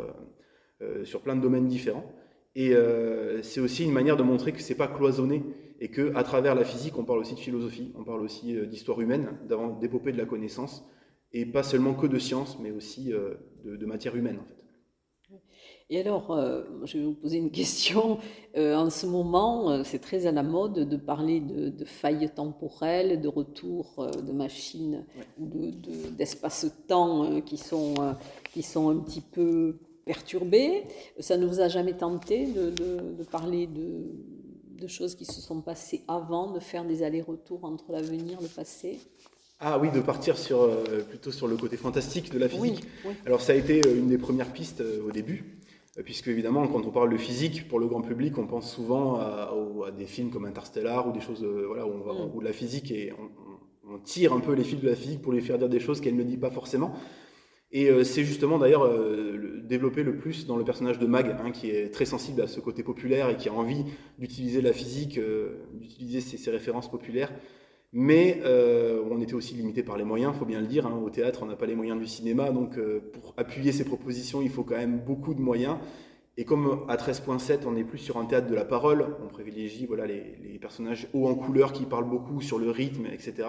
sur 1.04 1.20
plein 1.20 1.36
de 1.36 1.40
domaines 1.40 1.66
différents. 1.66 2.04
Et 2.54 2.74
c'est 3.42 3.60
aussi 3.60 3.84
une 3.84 3.92
manière 3.92 4.16
de 4.16 4.22
montrer 4.22 4.52
que 4.52 4.60
ce 4.60 4.68
n'est 4.70 4.76
pas 4.76 4.88
cloisonné 4.88 5.42
et 5.80 5.90
qu'à 5.90 6.22
travers 6.22 6.54
la 6.54 6.64
physique, 6.64 6.98
on 6.98 7.04
parle 7.04 7.20
aussi 7.20 7.34
de 7.34 7.40
philosophie, 7.40 7.92
on 7.98 8.04
parle 8.04 8.22
aussi 8.22 8.54
d'histoire 8.66 9.00
humaine, 9.00 9.38
d'épopée 9.80 10.12
de 10.12 10.18
la 10.18 10.26
connaissance, 10.26 10.84
et 11.32 11.46
pas 11.46 11.62
seulement 11.62 11.94
que 11.94 12.06
de 12.06 12.18
science, 12.18 12.58
mais 12.60 12.70
aussi 12.70 13.10
de, 13.64 13.76
de 13.76 13.86
matière 13.86 14.14
humaine 14.14 14.38
en 14.40 14.44
fait. 14.44 14.62
Et 15.92 16.00
alors, 16.00 16.30
euh, 16.30 16.62
je 16.84 16.96
vais 16.96 17.04
vous 17.04 17.12
poser 17.12 17.36
une 17.36 17.50
question. 17.50 18.18
Euh, 18.56 18.74
en 18.76 18.88
ce 18.88 19.04
moment, 19.04 19.70
euh, 19.70 19.82
c'est 19.84 19.98
très 19.98 20.26
à 20.26 20.32
la 20.32 20.42
mode 20.42 20.88
de 20.88 20.96
parler 20.96 21.40
de, 21.40 21.84
failles 21.84 22.30
temporelles, 22.34 23.20
de 23.20 23.28
retour 23.28 24.08
de 24.26 24.32
machines 24.32 25.04
ou 25.38 25.70
d'espace-temps 26.16 27.42
qui, 27.42 27.58
sont, 27.58 27.92
qui 28.54 28.62
sont 28.62 28.88
un 28.88 29.00
petit 29.00 29.20
peu 29.20 29.80
perturbés. 30.04 30.84
Ça 31.20 31.36
ne 31.36 31.46
vous 31.46 31.60
a 31.60 31.68
jamais 31.68 31.94
tenté 31.94 32.46
de, 32.46 33.22
parler 33.30 33.66
de, 33.66 34.86
choses 34.86 35.14
qui 35.14 35.24
se 35.24 35.40
sont 35.40 35.60
passées 35.60 36.02
avant, 36.08 36.50
de 36.50 36.58
faire 36.58 36.84
des 36.84 37.04
allers-retours 37.04 37.64
entre 37.64 37.92
l'avenir 37.92 38.40
le 38.40 38.48
passé? 38.48 38.98
Ah 39.60 39.78
oui, 39.78 39.92
de 39.92 40.00
partir 40.00 40.36
sur, 40.36 40.68
plutôt 41.08 41.30
sur 41.30 41.46
le 41.46 41.56
côté 41.56 41.76
fantastique 41.76 42.32
de 42.32 42.38
la 42.38 42.48
physique. 42.48 42.82
Alors 43.24 43.40
ça 43.40 43.52
a 43.52 43.54
été 43.54 43.80
une 43.88 44.08
des 44.08 44.18
premières 44.18 44.52
pistes 44.52 44.82
au 45.06 45.12
début. 45.12 45.62
Euh, 45.98 46.02
puisque 46.02 46.28
évidemment, 46.28 46.66
quand 46.68 46.86
on 46.86 46.90
parle 46.90 47.10
de 47.10 47.16
physique, 47.16 47.68
pour 47.68 47.78
le 47.78 47.86
grand 47.86 48.00
public, 48.00 48.38
on 48.38 48.46
pense 48.46 48.72
souvent 48.72 49.16
à, 49.16 49.52
des 49.96 50.06
films 50.06 50.30
comme 50.30 50.46
Interstellar 50.46 51.08
ou 51.08 51.12
des 51.12 51.20
choses 51.20 51.44
euh, 51.44 51.66
voilà, 51.66 51.86
où, 51.86 51.90
on 51.90 52.28
mm. 52.28 52.30
où 52.34 52.40
la 52.40 52.52
physique 52.52 52.90
et 52.90 53.12
on, 53.18 53.98
tire 54.04 54.32
un 54.32 54.40
peu 54.40 54.54
les 54.54 54.64
fils 54.64 54.80
de 54.80 54.88
la 54.88 54.94
physique 54.94 55.20
pour 55.20 55.32
lui 55.32 55.42
faire 55.42 55.58
dire 55.58 55.68
des 55.68 55.80
choses 55.80 56.00
qu'elle 56.00 56.16
ne 56.16 56.22
dit 56.22 56.38
pas 56.38 56.50
forcément. 56.50 56.94
Et 57.72 57.88
euh, 57.88 58.04
c'est 58.04 58.24
justement 58.24 58.58
d'ailleurs 58.58 58.88
développé 59.64 60.02
le 60.02 60.16
plus 60.16 60.46
dans 60.46 60.56
le 60.56 60.64
personnage 60.64 60.98
de 60.98 61.06
Mag, 61.06 61.36
hein, 61.42 61.50
qui 61.50 61.70
est 61.70 61.92
très 61.92 62.04
sensible 62.04 62.42
à 62.42 62.46
ce 62.46 62.60
côté 62.60 62.82
populaire 62.82 63.30
et 63.30 63.36
qui 63.36 63.48
a 63.48 63.52
envie 63.52 63.84
d'utiliser 64.18 64.60
la 64.60 64.72
physique, 64.72 65.18
d'utiliser 65.74 66.20
ses, 66.20 66.50
références 66.50 66.90
populaires 66.90 67.32
mais 67.92 68.40
euh, 68.44 69.02
on 69.10 69.20
était 69.20 69.34
aussi 69.34 69.54
limité 69.54 69.82
par 69.82 69.98
les 69.98 70.04
moyens, 70.04 70.34
faut 70.34 70.46
bien 70.46 70.60
le 70.60 70.66
dire. 70.66 70.86
Hein. 70.86 70.98
Au 71.04 71.10
théâtre, 71.10 71.40
on 71.42 71.46
n'a 71.46 71.56
pas 71.56 71.66
les 71.66 71.74
moyens 71.74 72.00
du 72.00 72.06
cinéma, 72.06 72.50
donc 72.50 72.78
euh, 72.78 73.10
pour 73.12 73.34
appuyer 73.36 73.70
ces 73.70 73.84
propositions, 73.84 74.40
il 74.40 74.48
faut 74.48 74.64
quand 74.64 74.76
même 74.76 75.00
beaucoup 75.00 75.34
de 75.34 75.40
moyens. 75.40 75.76
Et 76.38 76.46
comme 76.46 76.86
à 76.88 76.96
13.7, 76.96 77.60
on 77.66 77.76
est 77.76 77.84
plus 77.84 77.98
sur 77.98 78.16
un 78.16 78.24
théâtre 78.24 78.48
de 78.48 78.54
la 78.54 78.64
parole, 78.64 79.16
on 79.22 79.28
privilégie 79.28 79.84
voilà, 79.84 80.06
les, 80.06 80.58
personnages 80.58 81.06
hauts 81.12 81.26
en 81.26 81.34
couleur 81.34 81.72
qui 81.72 81.84
parlent 81.84 82.08
beaucoup 82.08 82.40
sur 82.40 82.58
le 82.58 82.70
rythme, 82.70 83.06
etc. 83.06 83.48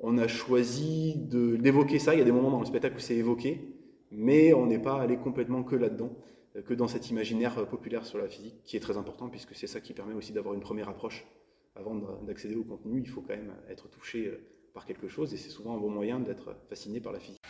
On 0.00 0.16
a 0.18 0.28
choisi 0.28 1.14
d'évoquer 1.16 1.98
ça. 1.98 2.14
Il 2.14 2.18
y 2.18 2.22
a 2.22 2.24
des 2.24 2.32
moments 2.32 2.50
dans 2.50 2.60
le 2.60 2.66
spectacle 2.66 2.96
où 2.96 3.00
c'est 3.00 3.16
évoqué, 3.16 3.74
mais 4.12 4.54
on 4.54 4.66
n'est 4.66 4.78
pas 4.78 5.00
allé 5.00 5.16
complètement 5.16 5.64
que 5.64 5.74
là-dedans, 5.74 6.12
euh, 6.56 6.62
que 6.62 6.74
dans 6.74 6.86
cet 6.86 7.10
imaginaire 7.10 7.66
populaire 7.66 8.06
sur 8.06 8.18
la 8.18 8.28
physique, 8.28 8.62
qui 8.64 8.76
est 8.76 8.80
très 8.80 8.96
important, 8.96 9.28
puisque 9.28 9.56
c'est 9.56 9.66
ça 9.66 9.80
qui 9.80 9.94
permet 9.94 10.14
aussi 10.14 10.32
d'avoir 10.32 10.54
une 10.54 10.60
première 10.60 10.88
approche 10.88 11.26
avant 11.74 11.96
d'accéder 12.26 12.54
au 12.56 12.64
contenu, 12.64 13.00
il 13.00 13.08
faut 13.08 13.22
quand 13.22 13.34
même 13.34 13.54
être 13.68 13.88
touché 13.88 14.26
euh, 14.26 14.40
par 14.74 14.84
quelque 14.84 15.08
chose 15.08 15.32
et 15.34 15.36
c'est 15.36 15.50
souvent 15.50 15.76
un 15.76 15.78
bon 15.78 15.90
moyen 15.90 16.20
d'être 16.20 16.54
fasciné 16.68 17.00
par 17.00 17.12
la 17.12 17.20
physique. 17.20 17.40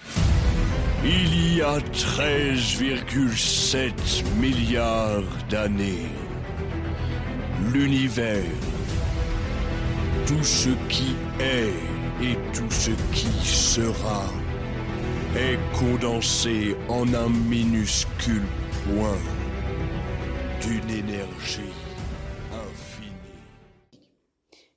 Il 1.05 1.57
y 1.57 1.62
a 1.62 1.79
13,7 1.79 4.38
milliards 4.38 5.22
d'années, 5.49 6.09
l'univers, 7.72 8.44
tout 10.27 10.42
ce 10.42 10.70
qui 10.88 11.14
est 11.40 11.97
et 12.20 12.35
tout 12.52 12.70
ce 12.70 12.90
qui 13.14 13.46
sera, 13.46 14.26
est 15.37 15.59
condensé 15.78 16.74
en 16.88 17.12
un 17.14 17.28
minuscule 17.28 18.46
point 18.85 19.18
d'une 20.61 20.90
énergie 20.90 21.72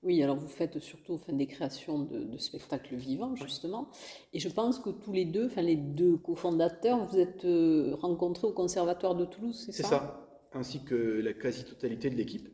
Oui, 0.03 0.23
alors 0.23 0.35
vous 0.35 0.47
faites 0.47 0.79
surtout 0.79 1.13
enfin, 1.13 1.33
des 1.33 1.45
créations 1.45 1.99
de, 1.99 2.35
spectacles 2.37 2.95
vivants, 2.95 3.35
justement. 3.35 3.87
Et 4.33 4.39
je 4.39 4.49
pense 4.49 4.79
que 4.79 4.89
tous 4.89 5.13
les 5.13 5.25
deux, 5.25 5.45
enfin 5.45 5.61
les 5.61 5.75
deux 5.75 6.17
cofondateurs, 6.17 7.05
vous 7.05 7.19
êtes 7.19 7.45
euh, 7.45 7.95
rencontrés 8.01 8.47
au 8.47 8.51
Conservatoire 8.51 9.13
de 9.13 9.25
Toulouse, 9.25 9.61
c'est 9.63 9.71
ça? 9.71 9.83
C'est 9.83 9.89
ça, 9.89 10.27
ainsi 10.53 10.83
que 10.83 10.95
la 10.95 11.33
quasi-totalité 11.33 12.09
de 12.09 12.15
l'équipe. 12.15 12.49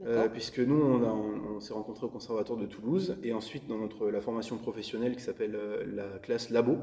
Euh, 0.00 0.28
puisque 0.28 0.58
nous, 0.58 0.82
on, 0.82 1.60
s'est 1.60 1.74
rencontrés 1.74 2.06
au 2.06 2.08
Conservatoire 2.08 2.58
de 2.58 2.66
Toulouse, 2.66 3.16
et 3.22 3.32
ensuite 3.32 3.68
dans 3.68 3.78
notre, 3.78 4.10
la 4.10 4.20
formation 4.20 4.58
professionnelle 4.58 5.14
qui 5.14 5.22
s'appelle 5.22 5.54
euh, 5.54 5.84
la 5.86 6.18
classe 6.18 6.50
Labo, 6.50 6.78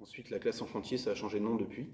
ensuite 0.00 0.30
la 0.30 0.38
classe 0.38 0.60
en 0.60 0.66
chantier, 0.66 0.98
ça 0.98 1.12
a 1.12 1.14
changé 1.14 1.38
de 1.38 1.44
nom 1.44 1.56
depuis, 1.56 1.88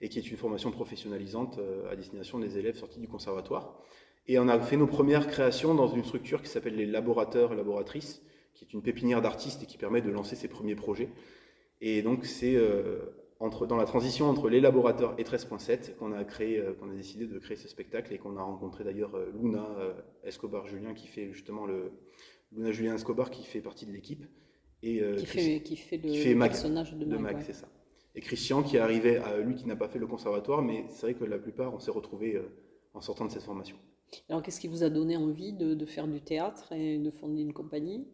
et 0.00 0.08
qui 0.08 0.18
est 0.18 0.30
une 0.30 0.36
formation 0.36 0.70
professionnalisante 0.70 1.58
à 1.90 1.96
destination 1.96 2.38
des 2.38 2.56
élèves 2.56 2.76
sortis 2.76 3.00
du 3.00 3.08
conservatoire. 3.08 3.80
Et 4.28 4.38
on 4.38 4.46
a 4.48 4.60
fait 4.60 4.76
nos 4.76 4.86
premières 4.86 5.26
créations 5.26 5.74
dans 5.74 5.88
une 5.88 6.04
structure 6.04 6.40
qui 6.40 6.48
s'appelle 6.48 6.76
les 6.76 6.86
laborateurs 6.86 7.52
et 7.52 7.56
laboratrices, 7.56 8.22
qui 8.54 8.64
est 8.64 8.72
une 8.72 8.82
pépinière 8.82 9.22
d'artistes 9.22 9.62
et 9.62 9.66
qui 9.66 9.76
permet 9.76 10.00
de 10.00 10.10
lancer 10.10 10.36
ses 10.36 10.48
premiers 10.48 10.76
projets. 10.76 11.08
Et 11.80 12.02
donc 12.02 12.26
c'est 12.26 12.56
euh, 13.40 13.66
dans 13.66 13.76
la 13.76 13.84
transition 13.84 14.28
entre 14.28 14.48
les 14.48 14.60
laborateurs 14.60 15.14
et 15.18 15.24
13.7 15.24 15.96
qu'on 15.96 16.12
a 16.12 16.24
créé, 16.24 16.58
euh, 16.58 16.74
qu'on 16.74 16.90
a 16.90 16.94
décidé 16.94 17.26
de 17.26 17.38
créer 17.38 17.56
ce 17.56 17.68
spectacle 17.68 18.12
et 18.12 18.18
qu'on 18.18 18.36
a 18.36 18.42
rencontré 18.42 18.84
d'ailleurs 18.84 19.14
euh, 19.14 19.32
Luna 19.40 19.66
Escobar 20.24 20.66
Julien 20.66 20.94
qui 20.94 21.06
fait 21.06 21.32
justement 21.32 21.66
le 21.66 21.92
Luna 22.52 22.72
Julien 22.72 22.94
Escobar 22.94 23.30
qui 23.30 23.44
fait 23.44 23.60
partie 23.60 23.86
de 23.86 23.92
l'équipe 23.92 24.24
et 24.82 25.02
qui, 25.16 25.26
fait, 25.26 25.60
qui, 25.62 25.76
fait, 25.76 25.96
le 25.96 26.38
personnage 26.38 26.94
de, 26.94 27.04
Mag, 27.16 27.42
c'est 27.44 27.52
ça. 27.52 27.68
Et 28.14 28.20
Christian 28.20 28.62
qui 28.62 28.76
est 28.76 28.80
arrivé 28.80 29.16
à 29.16 29.38
lui 29.38 29.56
qui 29.56 29.66
n'a 29.66 29.74
pas 29.74 29.88
fait 29.88 29.98
le 29.98 30.06
conservatoire, 30.06 30.62
mais 30.62 30.84
c'est 30.90 31.02
vrai 31.02 31.14
que 31.14 31.24
la 31.24 31.38
plupart 31.38 31.74
on 31.74 31.80
s'est 31.80 31.90
retrouvés 31.90 32.40
en 32.94 33.00
sortant 33.00 33.26
de 33.26 33.32
cette 33.32 33.42
formation. 33.42 33.76
Alors, 34.28 34.42
qu'est-ce 34.42 34.60
qui 34.60 34.68
vous 34.68 34.82
a 34.82 34.90
donné 34.90 35.16
envie 35.16 35.52
de, 35.52 35.86
faire 35.86 36.06
du 36.06 36.20
théâtre 36.20 36.72
et 36.72 36.98
de 36.98 37.10
fonder 37.10 37.42
une 37.42 37.52
compagnie? 37.52 38.06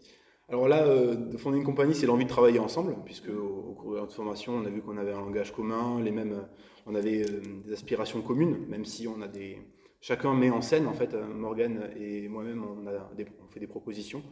Alors 0.48 0.68
là, 0.68 0.84
euh, 0.86 1.14
de 1.14 1.36
fonder 1.38 1.56
une 1.56 1.64
compagnie, 1.64 1.94
c'est 1.94 2.06
l'envie 2.06 2.24
de 2.24 2.28
travailler 2.30 2.58
ensemble, 2.58 2.96
puisque 3.06 3.30
au, 3.30 3.74
cours 3.78 3.94
de 3.94 4.00
notre 4.00 4.12
formation, 4.12 4.54
on 4.54 4.64
a 4.66 4.68
vu 4.68 4.82
qu'on 4.82 4.98
avait 4.98 5.12
un 5.12 5.20
langage 5.20 5.52
commun, 5.52 6.00
les 6.02 6.10
mêmes, 6.10 6.32
euh, 6.32 6.42
on 6.86 6.94
avait 6.94 7.22
euh, 7.22 7.40
des 7.64 7.72
aspirations 7.72 8.20
communes, 8.20 8.58
même 8.68 8.84
si 8.84 9.08
on 9.08 9.22
a 9.22 9.28
des, 9.28 9.58
chacun 10.02 10.34
met 10.34 10.50
en 10.50 10.60
scène 10.60 10.86
en 10.86 10.92
fait. 10.92 11.14
Morgan 11.14 11.88
et 11.96 12.28
moi-même, 12.28 12.62
on, 12.62 13.48
fait 13.48 13.60
des 13.60 13.66
propositions 13.66 14.22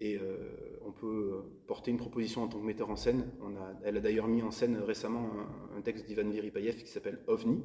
et 0.00 0.18
on 0.84 0.92
peut 0.92 1.42
porter 1.66 1.90
une 1.90 1.98
proposition 1.98 2.42
en 2.42 2.48
tant 2.48 2.58
que 2.58 2.64
metteur 2.64 2.88
en 2.90 2.96
scène. 2.96 3.30
Elle 3.84 3.98
a 3.98 4.00
d'ailleurs 4.00 4.28
mis 4.28 4.42
en 4.42 4.50
scène 4.50 4.78
récemment 4.78 5.28
un, 5.76 5.82
texte 5.82 6.06
d'Ivan 6.06 6.28
Viripayev 6.30 6.82
qui 6.82 6.88
s'appelle 6.88 7.20
OVNI, 7.26 7.62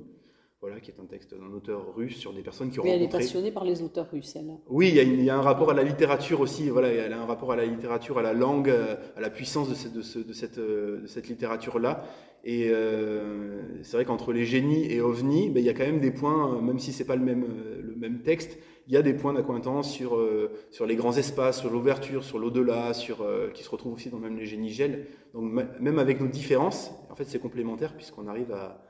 voilà, 0.65 0.79
qui 0.79 0.89
est 0.89 0.99
un 0.99 1.05
texte 1.05 1.35
d'un 1.35 1.53
auteur 1.55 1.93
russe 1.95 2.17
sur 2.17 2.33
des 2.33 2.41
personnes 2.41 2.71
qui 2.71 2.79
ont 2.79 2.83
oui, 2.83 2.89
elle 2.89 3.03
est 3.03 3.07
passionnée 3.07 3.51
par 3.51 3.63
les 3.63 3.83
auteurs 3.83 4.09
russes, 4.11 4.35
elle. 4.35 4.57
Oui, 4.67 4.89
il 4.89 5.23
y, 5.23 5.29
a, 5.29 5.37
un 5.37 5.41
rapport 5.41 5.69
à 5.69 5.75
la 5.75 5.83
littérature 5.83 6.39
aussi. 6.39 6.69
Voilà, 6.69 6.87
elle 6.87 7.13
a 7.13 7.21
un 7.21 7.25
rapport 7.25 7.51
à 7.51 7.55
la 7.55 7.65
littérature, 7.65 8.17
à 8.17 8.23
la 8.23 8.33
langue, 8.33 8.69
à 8.69 9.21
la 9.21 9.29
puissance 9.29 9.69
de, 9.69 9.75
cette, 9.75 9.93
de, 9.93 10.33
cette, 10.33 10.59
de 10.59 11.03
cette 11.05 11.27
littérature-là. 11.27 12.03
Et 12.45 12.69
euh, 12.69 13.61
c'est 13.83 13.97
vrai 13.97 14.05
qu'entre 14.05 14.33
les 14.33 14.45
génies 14.45 14.91
et 14.91 15.01
OVNI, 15.01 15.49
ben, 15.49 15.59
il 15.59 15.65
y 15.65 15.69
a 15.69 15.73
quand 15.73 15.85
même 15.85 15.99
des 15.99 16.11
points, 16.11 16.61
même 16.61 16.79
si 16.79 16.93
c'est 16.93 17.05
pas 17.05 17.15
le 17.15 17.23
même, 17.23 17.45
le 17.83 17.95
même 17.95 18.21
texte, 18.21 18.57
il 18.87 18.93
y 18.93 18.97
a 18.97 19.01
des 19.01 19.13
points 19.13 19.33
d'acquaintance 19.33 19.91
sur, 19.91 20.15
euh, 20.15 20.51
sur 20.69 20.85
les 20.85 20.95
grands 20.95 21.17
espaces, 21.17 21.59
sur 21.59 21.71
l'ouverture, 21.71 22.23
sur 22.23 22.37
l'au-delà, 22.37 22.93
sur, 22.93 23.21
euh, 23.21 23.49
qui 23.51 23.63
se 23.63 23.69
retrouvent 23.69 23.93
aussi 23.93 24.09
dans 24.09 24.19
même 24.19 24.37
les 24.37 24.45
génies 24.45 24.69
gel. 24.69 25.07
Donc 25.33 25.51
même 25.79 25.99
avec 25.99 26.21
nos 26.21 26.27
différences, 26.27 26.91
en 27.09 27.15
fait 27.15 27.25
c'est 27.25 27.39
complémentaire 27.39 27.95
puisqu'on 27.95 28.27
arrive 28.27 28.51
à, 28.51 28.84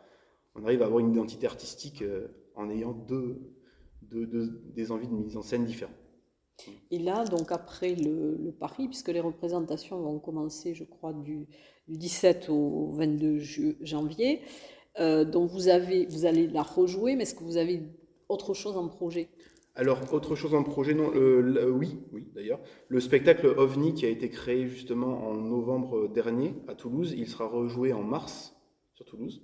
on 0.56 0.64
arrive 0.64 0.82
à 0.82 0.86
avoir 0.86 1.00
une 1.00 1.12
identité 1.12 1.46
artistique 1.46 2.02
euh, 2.02 2.28
en 2.56 2.70
ayant 2.70 2.94
deux, 2.94 3.38
des 4.02 4.92
envies 4.92 5.08
de 5.08 5.14
mise 5.14 5.36
en 5.36 5.42
scène 5.42 5.66
différentes. 5.66 5.96
Et 6.90 7.00
là, 7.00 7.26
donc 7.26 7.52
après 7.52 7.96
le, 7.96 8.56
Paris, 8.58 8.88
puisque 8.88 9.10
les 9.10 9.20
représentations 9.20 10.00
vont 10.02 10.20
commencer, 10.20 10.74
je 10.74 10.86
crois, 10.86 11.12
du, 11.12 11.48
17 11.90 12.50
au 12.50 12.92
22 12.94 13.40
janvier, 13.82 14.42
euh, 15.00 15.26
donc 15.26 15.52
vous, 15.52 15.68
avez, 15.68 16.06
vous 16.06 16.26
allez 16.26 16.48
la 16.48 16.64
rejouer, 16.64 17.16
mais 17.16 17.24
est-ce 17.24 17.36
que 17.36 17.44
vous 17.44 17.58
avez 17.58 17.84
autre 18.30 18.54
chose 18.54 18.78
en 18.78 18.88
projet? 18.88 19.28
Alors, 19.78 20.14
autre 20.14 20.36
chose 20.36 20.56
en 20.56 20.64
projet, 20.64 20.94
non, 20.94 21.12
oui, 21.74 22.00
oui 22.14 22.30
d'ailleurs. 22.34 22.62
Le 22.88 23.02
spectacle 23.02 23.48
OVNI 23.48 23.94
qui 23.94 24.06
a 24.06 24.10
été 24.10 24.30
créé 24.30 24.70
justement 24.70 25.28
en 25.28 25.34
novembre 25.34 26.08
dernier 26.08 26.56
à 26.70 26.76
Toulouse, 26.76 27.14
il 27.18 27.28
sera 27.28 27.46
rejoué 27.46 27.92
en 27.92 28.02
mars 28.02 28.56
sur 28.94 29.04
Toulouse. 29.04 29.44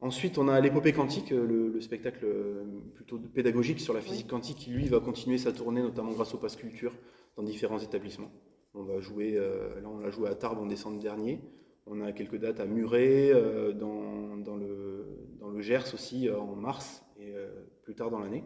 Ensuite, 0.00 0.38
on 0.38 0.46
a 0.46 0.60
l'épopée 0.60 0.92
quantique, 0.92 1.32
euh, 1.32 1.72
le, 1.74 1.80
spectacle 1.80 2.24
euh, 2.24 2.62
plutôt 2.94 3.18
pédagogique 3.18 3.80
sur 3.80 3.92
la 3.92 4.00
physique 4.00 4.28
quantique, 4.28 4.58
qui 4.58 4.70
lui 4.70 4.86
va 4.86 5.00
continuer 5.00 5.38
sa 5.38 5.52
tournée, 5.52 5.82
notamment 5.82 6.12
grâce 6.12 6.34
au 6.34 6.38
Pass 6.38 6.54
Culture, 6.54 6.94
dans 7.36 7.42
différents 7.42 7.80
établissements. 7.80 8.30
On 8.74 8.84
va 8.84 9.00
jouer, 9.00 9.34
euh, 9.36 9.80
là 9.80 9.88
on 9.88 9.98
l'a 9.98 10.10
joué 10.10 10.28
à 10.28 10.36
Tarbes 10.36 10.60
en 10.60 10.66
décembre 10.66 11.00
dernier. 11.00 11.40
On 11.86 12.00
a 12.00 12.12
quelques 12.12 12.36
dates 12.36 12.60
à 12.60 12.66
Muret, 12.66 13.32
dans, 13.74 14.36
le, 14.56 15.06
dans, 15.40 15.48
le, 15.48 15.60
Gers 15.62 15.94
aussi 15.94 16.28
en 16.30 16.54
mars, 16.54 17.02
et 17.18 17.32
plus 17.82 17.94
tard 17.94 18.10
dans 18.10 18.18
l'année. 18.18 18.44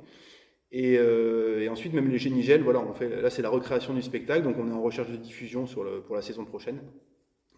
Et, 0.71 0.93
et, 0.93 1.69
ensuite, 1.69 1.93
même 1.93 2.09
les 2.09 2.19
génigels, 2.19 2.63
voilà, 2.63 2.79
on 2.79 2.93
fait, 2.93 3.21
là 3.21 3.31
c'est 3.31 3.43
la 3.43 3.51
recréation 3.51 3.95
du 3.95 4.03
spectacle, 4.03 4.45
donc 4.45 4.59
on 4.61 4.69
est 4.69 4.73
en 4.73 4.81
recherche 4.81 5.11
de 5.11 5.17
diffusion 5.17 5.67
sur 5.67 5.83
le, 5.83 6.03
pour 6.03 6.15
la 6.15 6.23
saison 6.23 6.45
prochaine. 6.45 6.81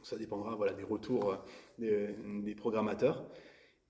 Ça 0.03 0.17
dépendra 0.17 0.57
voilà, 0.57 0.73
des 0.73 0.85
retours 0.85 1.37
des, 1.79 2.09
des 2.43 2.55
programmateurs. 2.55 3.27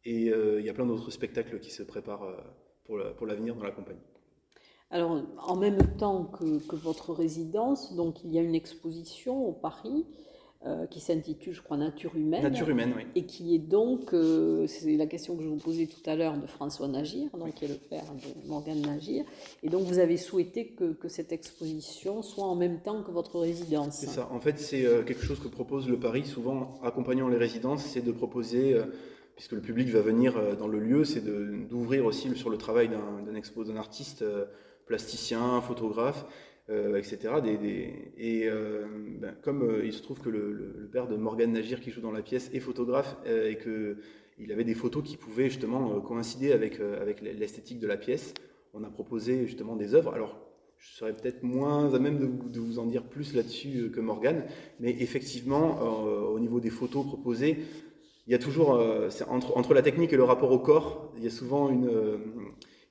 Et 0.05 0.27
il 0.27 0.64
y 0.64 0.69
a 0.69 0.75
plein 0.75 0.87
d'autres 0.87 1.11
spectacles 1.11 1.61
qui 1.61 1.71
se 1.71 1.83
préparent 1.83 2.27
pour 2.85 3.27
l'avenir 3.27 3.55
dans 3.55 3.64
la 3.64 3.71
compagnie. 3.71 4.01
Alors, 4.95 5.23
en 5.38 5.57
même 5.57 5.79
temps 5.99 6.25
que, 6.25 6.77
votre 6.77 7.12
résidence, 7.12 7.95
donc 7.95 8.23
il 8.23 8.33
y 8.33 8.38
a 8.38 8.43
une 8.43 8.55
exposition 8.55 9.49
au 9.49 9.53
Paris 9.53 10.07
euh, 10.67 10.87
qui 10.87 11.01
s'intitule, 11.01 11.53
je 11.53 11.62
crois, 11.62 11.77
Nature 11.77 12.17
humaine. 12.17 12.45
Nature 12.45 12.71
humaine, 12.71 12.93
oui. 12.97 13.03
Et 13.17 13.27
qui 13.27 13.57
est 13.57 13.59
donc, 13.59 14.14
euh, 14.14 14.67
c'est 14.69 14.97
la 14.97 15.07
question 15.07 15.37
que 15.37 15.43
je 15.43 15.49
vous 15.49 15.57
posais 15.57 15.87
tout 15.87 16.09
à 16.09 16.14
l'heure 16.14 16.38
de 16.38 16.47
François 16.47 16.87
Nagir, 16.87 17.29
donc 17.37 17.55
qui 17.55 17.64
est 17.64 17.69
le 17.69 17.75
père 17.75 18.05
de 18.05 18.49
Morgane 18.49 18.81
Nagir. 18.83 19.25
Et 19.64 19.69
donc, 19.69 19.83
vous 19.83 19.99
avez 19.99 20.17
souhaité 20.17 20.69
que, 20.69 21.09
cette 21.09 21.33
exposition 21.33 22.23
soit 22.23 22.47
en 22.47 22.55
même 22.55 22.81
temps 22.81 23.03
que 23.03 23.11
votre 23.11 23.40
résidence. 23.40 23.97
C'est 23.97 24.07
ça. 24.07 24.29
En 24.33 24.40
fait, 24.40 24.61
c'est 24.61 24.87
euh, 24.87 25.03
quelque 25.03 25.25
chose 25.25 25.40
que 25.40 25.49
propose 25.49 25.88
le 25.88 25.99
Paris, 25.99 26.25
souvent 26.25 26.79
accompagnant 26.85 27.29
les 27.29 27.37
résidences, 27.37 27.83
c'est 27.83 28.05
de 28.05 28.12
proposer 28.12 28.75
puisque 29.37 29.53
le 29.53 29.61
public 29.61 29.88
va 29.88 30.01
venir 30.01 30.57
dans 30.57 30.68
le 30.68 30.79
lieu, 30.79 31.05
c'est 31.05 31.25
d'ouvrir 31.68 32.05
aussi 32.05 32.35
sur 32.37 32.51
le 32.51 32.57
travail 32.57 32.88
d'un 32.88 33.35
expo, 33.35 33.64
d'un 33.64 33.77
artiste 33.77 34.25
plasticiens, 34.87 35.61
photographes, 35.61 36.27
euh, 36.70 36.97
etc. 36.97 37.18
et 38.16 38.49
euh, 38.49 38.87
ben, 39.20 39.35
comme 39.42 39.62
euh, 39.62 39.85
il 39.85 39.92
se 39.92 40.01
trouve 40.01 40.20
que 40.20 40.31
le, 40.31 40.88
père 40.90 41.09
de 41.09 41.14
Morgane 41.14 41.53
Nagir 41.53 41.79
qui 41.83 41.90
joue 41.90 42.01
dans 42.01 42.11
la 42.11 42.23
pièce 42.23 42.49
est 42.55 42.61
photographe 42.61 43.16
et 43.27 43.59
qu'il 43.59 44.51
avait 44.51 44.64
des 44.64 44.75
photos 44.75 45.03
qui 45.03 45.18
pouvaient 45.18 45.51
justement 45.51 46.01
coïncider 46.01 46.53
avec, 46.53 46.81
avec 46.81 47.20
l'esthétique 47.20 47.81
de 47.81 47.87
la 47.87 47.99
pièce, 47.99 48.33
on 48.73 48.83
a 48.83 48.88
proposé 48.88 49.44
justement 49.47 49.77
des 49.77 49.94
œuvres. 49.94 50.14
Alors, 50.14 50.40
je 50.79 50.94
serais 50.94 51.12
peut-être 51.12 51.42
moins 51.42 51.92
à 51.92 51.99
même 51.99 52.18
de, 52.18 52.61
vous 52.61 52.79
en 52.79 52.87
dire 52.87 53.03
plus 53.03 53.35
là-dessus 53.35 53.90
que 53.90 54.01
Morgane, 54.01 54.44
mais 54.81 54.97
effectivement, 55.01 55.83
au 55.83 56.38
niveau 56.38 56.61
des 56.61 56.70
photos 56.70 57.05
proposées, 57.05 57.59
il 58.26 58.32
y 58.32 58.34
a 58.34 58.38
toujours, 58.38 58.80
entre, 59.28 59.56
entre, 59.56 59.74
la 59.74 59.82
technique 59.82 60.12
et 60.12 60.16
le 60.16 60.24
rapport 60.24 60.50
au 60.50 60.58
corps, 60.58 61.12
il 61.18 61.24
y 61.24 61.26
a 61.26 61.30
souvent 61.30 61.68
une 61.68 62.08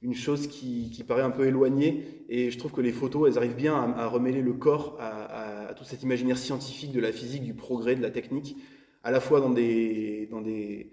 une 0.03 0.13
chose 0.13 0.47
qui, 0.47 1.03
paraît 1.07 1.21
un 1.21 1.31
peu 1.31 1.47
éloignée. 1.47 2.03
Et 2.29 2.51
je 2.51 2.57
trouve 2.59 2.73
que 2.73 2.81
les 2.81 2.91
photos, 2.91 3.29
elles 3.29 3.37
arrivent 3.37 3.55
bien 3.55 3.73
à, 3.75 4.07
remêler 4.07 4.41
le 4.41 4.53
corps 4.53 4.97
à, 4.99 5.73
tout 5.75 5.85
cet 5.85 6.03
imaginaire 6.03 6.37
scientifique 6.37 6.91
de 6.91 6.99
la 6.99 7.11
physique, 7.11 7.43
du 7.43 7.53
progrès, 7.53 7.95
de 7.95 8.01
la 8.01 8.11
technique, 8.11 8.57
à 9.03 9.11
la 9.11 9.19
fois 9.19 9.39
dans 9.39 9.49
des, 9.49 10.27
dans 10.29 10.41
des, 10.41 10.91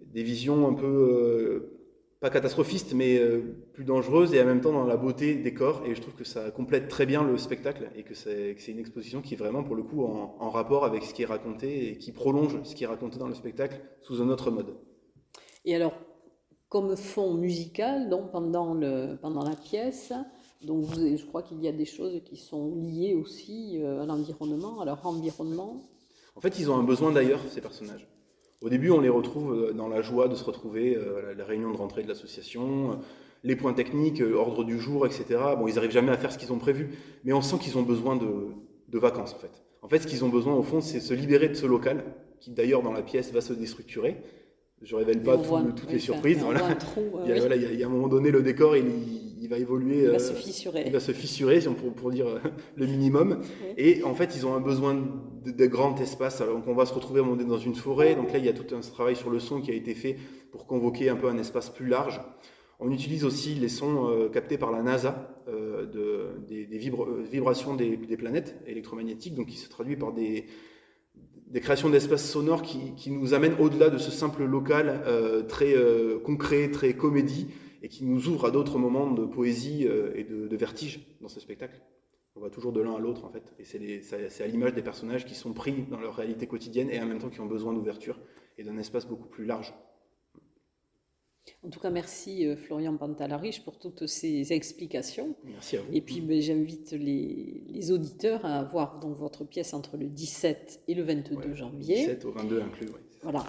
des 0.00 0.22
visions 0.22 0.68
un 0.68 0.74
peu, 0.74 0.86
euh, 0.86 1.75
pas 2.20 2.30
catastrophistes, 2.30 2.94
mais 2.94 3.18
euh, 3.18 3.40
plus 3.72 3.84
dangereuses, 3.84 4.34
et 4.34 4.40
en 4.40 4.46
même 4.46 4.60
temps 4.60 4.72
dans 4.72 4.84
la 4.84 4.96
beauté 4.96 5.34
des 5.34 5.54
corps. 5.54 5.82
Et 5.86 5.94
je 5.94 6.00
trouve 6.00 6.14
que 6.14 6.24
ça 6.24 6.50
complète 6.50 6.88
très 6.88 7.06
bien 7.06 7.22
le 7.22 7.36
spectacle, 7.38 7.90
et 7.96 8.02
que 8.02 8.14
c'est 8.14 8.56
une 8.68 8.78
exposition 8.78 9.20
qui 9.22 9.34
est 9.34 9.36
vraiment, 9.36 9.62
pour 9.62 9.76
le 9.76 9.82
coup, 9.82 10.04
en, 10.04 10.36
en 10.38 10.50
rapport 10.50 10.84
avec 10.84 11.04
ce 11.04 11.14
qui 11.14 11.22
est 11.22 11.26
raconté, 11.26 11.90
et 11.90 11.98
qui 11.98 12.12
prolonge 12.12 12.58
ce 12.64 12.74
qui 12.74 12.84
est 12.84 12.88
raconté 12.88 13.18
dans 13.18 13.28
le 13.28 13.34
spectacle 13.34 13.80
sous 14.02 14.22
un 14.22 14.28
autre 14.28 14.50
mode. 14.50 14.74
Et 15.64 15.74
alors, 15.74 15.94
comme 16.68 16.96
fond 16.96 17.34
musical 17.34 18.08
donc 18.08 18.32
pendant, 18.32 18.74
le, 18.74 19.16
pendant 19.20 19.44
la 19.44 19.56
pièce. 19.56 20.12
Donc 20.62 20.86
je 20.94 21.24
crois 21.26 21.42
qu'il 21.42 21.62
y 21.62 21.68
a 21.68 21.72
des 21.72 21.84
choses 21.84 22.20
qui 22.24 22.36
sont 22.36 22.74
liées 22.76 23.14
aussi 23.14 23.78
euh, 23.80 24.02
à 24.02 24.06
l'environnement, 24.06 24.80
à 24.80 24.84
leur 24.84 25.06
environnement. 25.06 25.82
En 26.34 26.40
fait, 26.40 26.58
ils 26.58 26.70
ont 26.70 26.76
un 26.76 26.82
besoin 26.82 27.12
d'ailleurs, 27.12 27.40
ces 27.48 27.60
personnages. 27.60 28.06
Au 28.62 28.68
début, 28.68 28.90
on 28.90 29.00
les 29.00 29.08
retrouve 29.08 29.52
euh, 29.52 29.72
dans 29.72 29.88
la 29.88 30.02
joie 30.02 30.28
de 30.28 30.34
se 30.34 30.44
retrouver 30.44 30.96
euh, 30.96 31.32
à 31.32 31.34
la 31.34 31.44
réunion 31.44 31.70
de 31.70 31.76
rentrée 31.76 32.02
de 32.02 32.08
l'association, 32.08 32.98
les 33.44 33.56
points 33.56 33.74
techniques, 33.74 34.22
ordre 34.34 34.64
du 34.64 34.78
jour, 34.78 35.06
etc. 35.06 35.24
Bon, 35.58 35.68
ils 35.68 35.74
n'arrivent 35.74 35.90
jamais 35.90 36.12
à 36.12 36.16
faire 36.16 36.32
ce 36.32 36.38
qu'ils 36.38 36.52
ont 36.52 36.58
prévu, 36.58 36.90
mais 37.24 37.32
on 37.32 37.42
sent 37.42 37.58
qu'ils 37.60 37.78
ont 37.78 37.82
besoin 37.82 38.16
de, 38.16 38.26
de, 38.88 38.98
vacances, 38.98 39.34
en 39.34 39.38
fait. 39.38 39.62
En 39.82 39.88
fait, 39.88 40.00
ce 40.00 40.06
qu'ils 40.06 40.24
ont 40.24 40.28
besoin, 40.28 40.54
au 40.54 40.62
fond, 40.62 40.80
c'est 40.80 41.00
se 41.00 41.14
libérer 41.14 41.48
de 41.48 41.54
ce 41.54 41.66
local, 41.66 42.02
qui 42.40 42.50
d'ailleurs, 42.50 42.82
dans 42.82 42.92
la 42.92 43.02
pièce, 43.02 43.32
va 43.32 43.40
se 43.40 43.52
déstructurer, 43.52 44.16
je 44.82 44.94
révèle 44.96 45.22
pas 45.22 45.38
toutes 45.38 45.90
les 45.90 45.98
surprises. 45.98 46.38
Voilà. 46.42 46.60
il, 47.26 47.78
y 47.78 47.82
a, 47.82 47.86
un 47.86 47.90
moment 47.90 48.08
donné, 48.08 48.30
le 48.30 48.42
décor, 48.42 48.76
il, 48.76 48.84
va 49.48 49.58
évoluer. 49.58 50.04
Il 50.04 50.10
va 50.10 50.18
se 50.18 50.32
fissurer. 50.32 50.84
Il 50.86 50.92
va 50.92 51.00
se 51.00 51.12
fissurer, 51.12 51.60
pour, 51.60 51.92
pour 51.92 52.10
dire 52.10 52.26
euh, 52.26 52.38
le 52.76 52.86
minimum. 52.86 53.42
Et 53.76 54.02
en 54.02 54.14
fait, 54.14 54.34
ils 54.36 54.46
ont 54.46 54.54
un 54.54 54.60
besoin 54.60 54.94
de, 54.94 55.50
de 55.50 55.66
grand 55.66 56.00
espace. 56.00 56.40
donc, 56.40 56.66
on 56.66 56.74
va 56.74 56.86
se 56.86 56.94
retrouver 56.94 57.22
dans 57.22 57.58
une 57.58 57.74
forêt. 57.74 58.14
Donc 58.14 58.32
là, 58.32 58.38
il 58.38 58.44
y 58.44 58.48
a 58.48 58.52
tout 58.52 58.74
un 58.74 58.80
travail 58.80 59.16
sur 59.16 59.30
le 59.30 59.38
son 59.38 59.60
qui 59.60 59.70
a 59.70 59.74
été 59.74 59.94
fait 59.94 60.16
pour 60.50 60.66
convoquer 60.66 61.08
un 61.08 61.16
peu 61.16 61.28
un 61.28 61.38
espace 61.38 61.70
plus 61.70 61.86
large. 61.86 62.20
On 62.78 62.90
utilise 62.90 63.24
aussi 63.24 63.54
les 63.54 63.68
sons 63.68 64.08
euh, 64.10 64.28
captés 64.28 64.58
par 64.58 64.70
la 64.70 64.82
NASA, 64.82 65.42
euh, 65.48 65.86
de, 65.86 66.46
des, 66.46 66.78
vibrations 67.30 67.74
des, 67.74 67.96
des, 67.96 68.16
planètes 68.16 68.56
électromagnétiques, 68.66 69.34
donc 69.34 69.46
qui 69.46 69.56
se 69.56 69.70
traduit 69.70 69.96
par 69.96 70.12
des, 70.12 70.46
des 71.48 71.60
créations 71.60 71.88
d'espaces 71.88 72.28
sonores 72.28 72.62
qui, 72.62 73.10
nous 73.10 73.34
amènent 73.34 73.56
au-delà 73.58 73.88
de 73.88 73.98
ce 73.98 74.10
simple 74.10 74.44
local 74.44 75.02
euh, 75.06 75.42
très 75.42 75.74
euh, 75.76 76.18
concret, 76.18 76.70
très 76.70 76.94
comédie, 76.94 77.48
et 77.86 77.88
qui 77.88 78.04
nous 78.04 78.26
ouvre 78.26 78.46
à 78.46 78.50
d'autres 78.50 78.78
moments 78.78 79.12
de 79.12 79.24
poésie 79.24 79.86
euh, 79.86 80.10
et 80.16 80.24
de, 80.24 80.56
vertige 80.56 81.06
dans 81.20 81.28
ce 81.28 81.38
spectacle. 81.38 81.80
On 82.34 82.40
va 82.40 82.50
toujours 82.50 82.72
de 82.72 82.80
l'un 82.80 82.96
à 82.96 82.98
l'autre 82.98 83.24
en 83.24 83.30
fait, 83.30 83.54
et 83.60 84.00
c'est 84.02 84.42
à 84.42 84.46
l'image 84.48 84.74
des 84.74 84.82
personnages 84.82 85.24
qui 85.24 85.36
sont 85.36 85.52
pris 85.52 85.84
dans 85.88 86.00
leur 86.00 86.16
réalité 86.16 86.48
quotidienne 86.48 86.90
et 86.90 87.00
en 87.00 87.06
même 87.06 87.20
temps 87.20 87.30
qui 87.30 87.40
ont 87.40 87.46
besoin 87.46 87.72
d'ouverture 87.72 88.18
et 88.58 88.64
d'un 88.64 88.76
espace 88.76 89.06
beaucoup 89.06 89.28
plus 89.28 89.44
large. 89.44 89.72
En 91.62 91.70
tout 91.70 91.78
cas, 91.78 91.90
merci 91.90 92.44
euh, 92.44 92.56
Florian 92.56 92.96
Pantalariche 92.96 93.64
pour 93.64 93.78
toutes 93.78 94.08
ces 94.08 94.52
explications. 94.52 95.36
Merci 95.44 95.76
à 95.76 95.82
vous. 95.82 95.92
Et 95.92 96.00
puis, 96.00 96.20
ben, 96.20 96.40
j'invite 96.40 96.90
les, 96.90 97.92
auditeurs 97.92 98.44
à 98.44 98.64
voir 98.64 98.98
donc, 98.98 99.16
votre 99.16 99.44
pièce 99.44 99.74
entre 99.74 99.96
le 99.96 100.08
17 100.08 100.82
et 100.88 100.94
le 100.94 101.04
22 101.04 101.54
janvier. 101.54 101.98
17 101.98 102.24
au 102.24 102.32
22 102.32 102.62
inclus, 102.62 102.88
oui. 102.88 103.00
Voilà. 103.26 103.44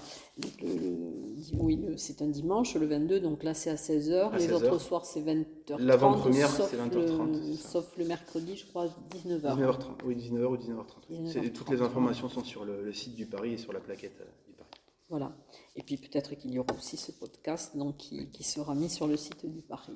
oui, 1.54 1.80
c'est 1.98 2.24
un 2.24 2.28
dimanche, 2.30 2.74
le 2.74 2.88
22, 2.88 3.20
donc 3.20 3.44
là 3.44 3.54
c'est 3.54 3.70
à 3.70 3.76
16h. 3.76 4.36
les 4.36 4.52
autres 4.52 4.80
soirs 4.80 5.06
c'est 5.06 5.22
20h30. 5.22 5.78
L'avant-première 5.78 6.50
c'est 6.50 6.76
20h30. 6.76 7.56
sauf 7.58 7.96
le 7.96 8.06
mercredi, 8.06 8.56
je 8.56 8.66
crois, 8.66 8.88
19h. 8.88 9.56
19h30, 9.56 9.86
oui, 10.06 10.16
19h 10.16 10.46
ou 10.46 10.58
19h30. 10.58 11.52
toutes 11.52 11.70
les 11.70 11.84
informations 11.84 12.28
sont 12.28 12.44
sur 12.44 12.66
le, 12.66 12.92
site 12.92 13.14
du 13.14 13.28
Paris 13.28 13.54
et 13.54 13.58
sur 13.58 13.72
la 13.72 13.80
plaquette. 13.80 14.20
Euh, 14.22 14.64
voilà. 15.10 15.38
Et 15.76 15.84
puis 15.84 15.98
peut-être 15.98 16.34
qu'il 16.34 16.52
y 16.52 16.58
aura 16.58 16.74
aussi 16.76 16.98
ce 16.98 17.12
podcast 17.12 17.78
donc, 17.78 17.98
qui, 17.98 18.32
qui, 18.32 18.44
sera 18.44 18.74
mis 18.74 18.90
sur 18.90 19.06
le 19.06 19.16
site 19.16 19.46
du 19.46 19.62
Paris. 19.62 19.94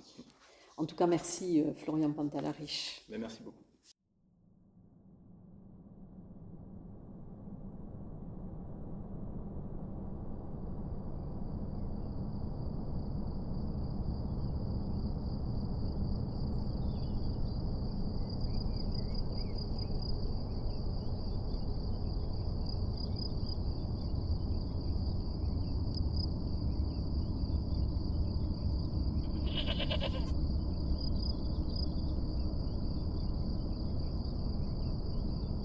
En 0.78 0.86
tout 0.86 0.96
cas, 0.96 1.08
merci 1.08 1.60
euh, 1.60 1.74
Florian 1.74 2.12
Pantalariche. 2.12 3.02
Ben, 3.10 3.20
merci 3.20 3.42
beaucoup. 3.42 3.64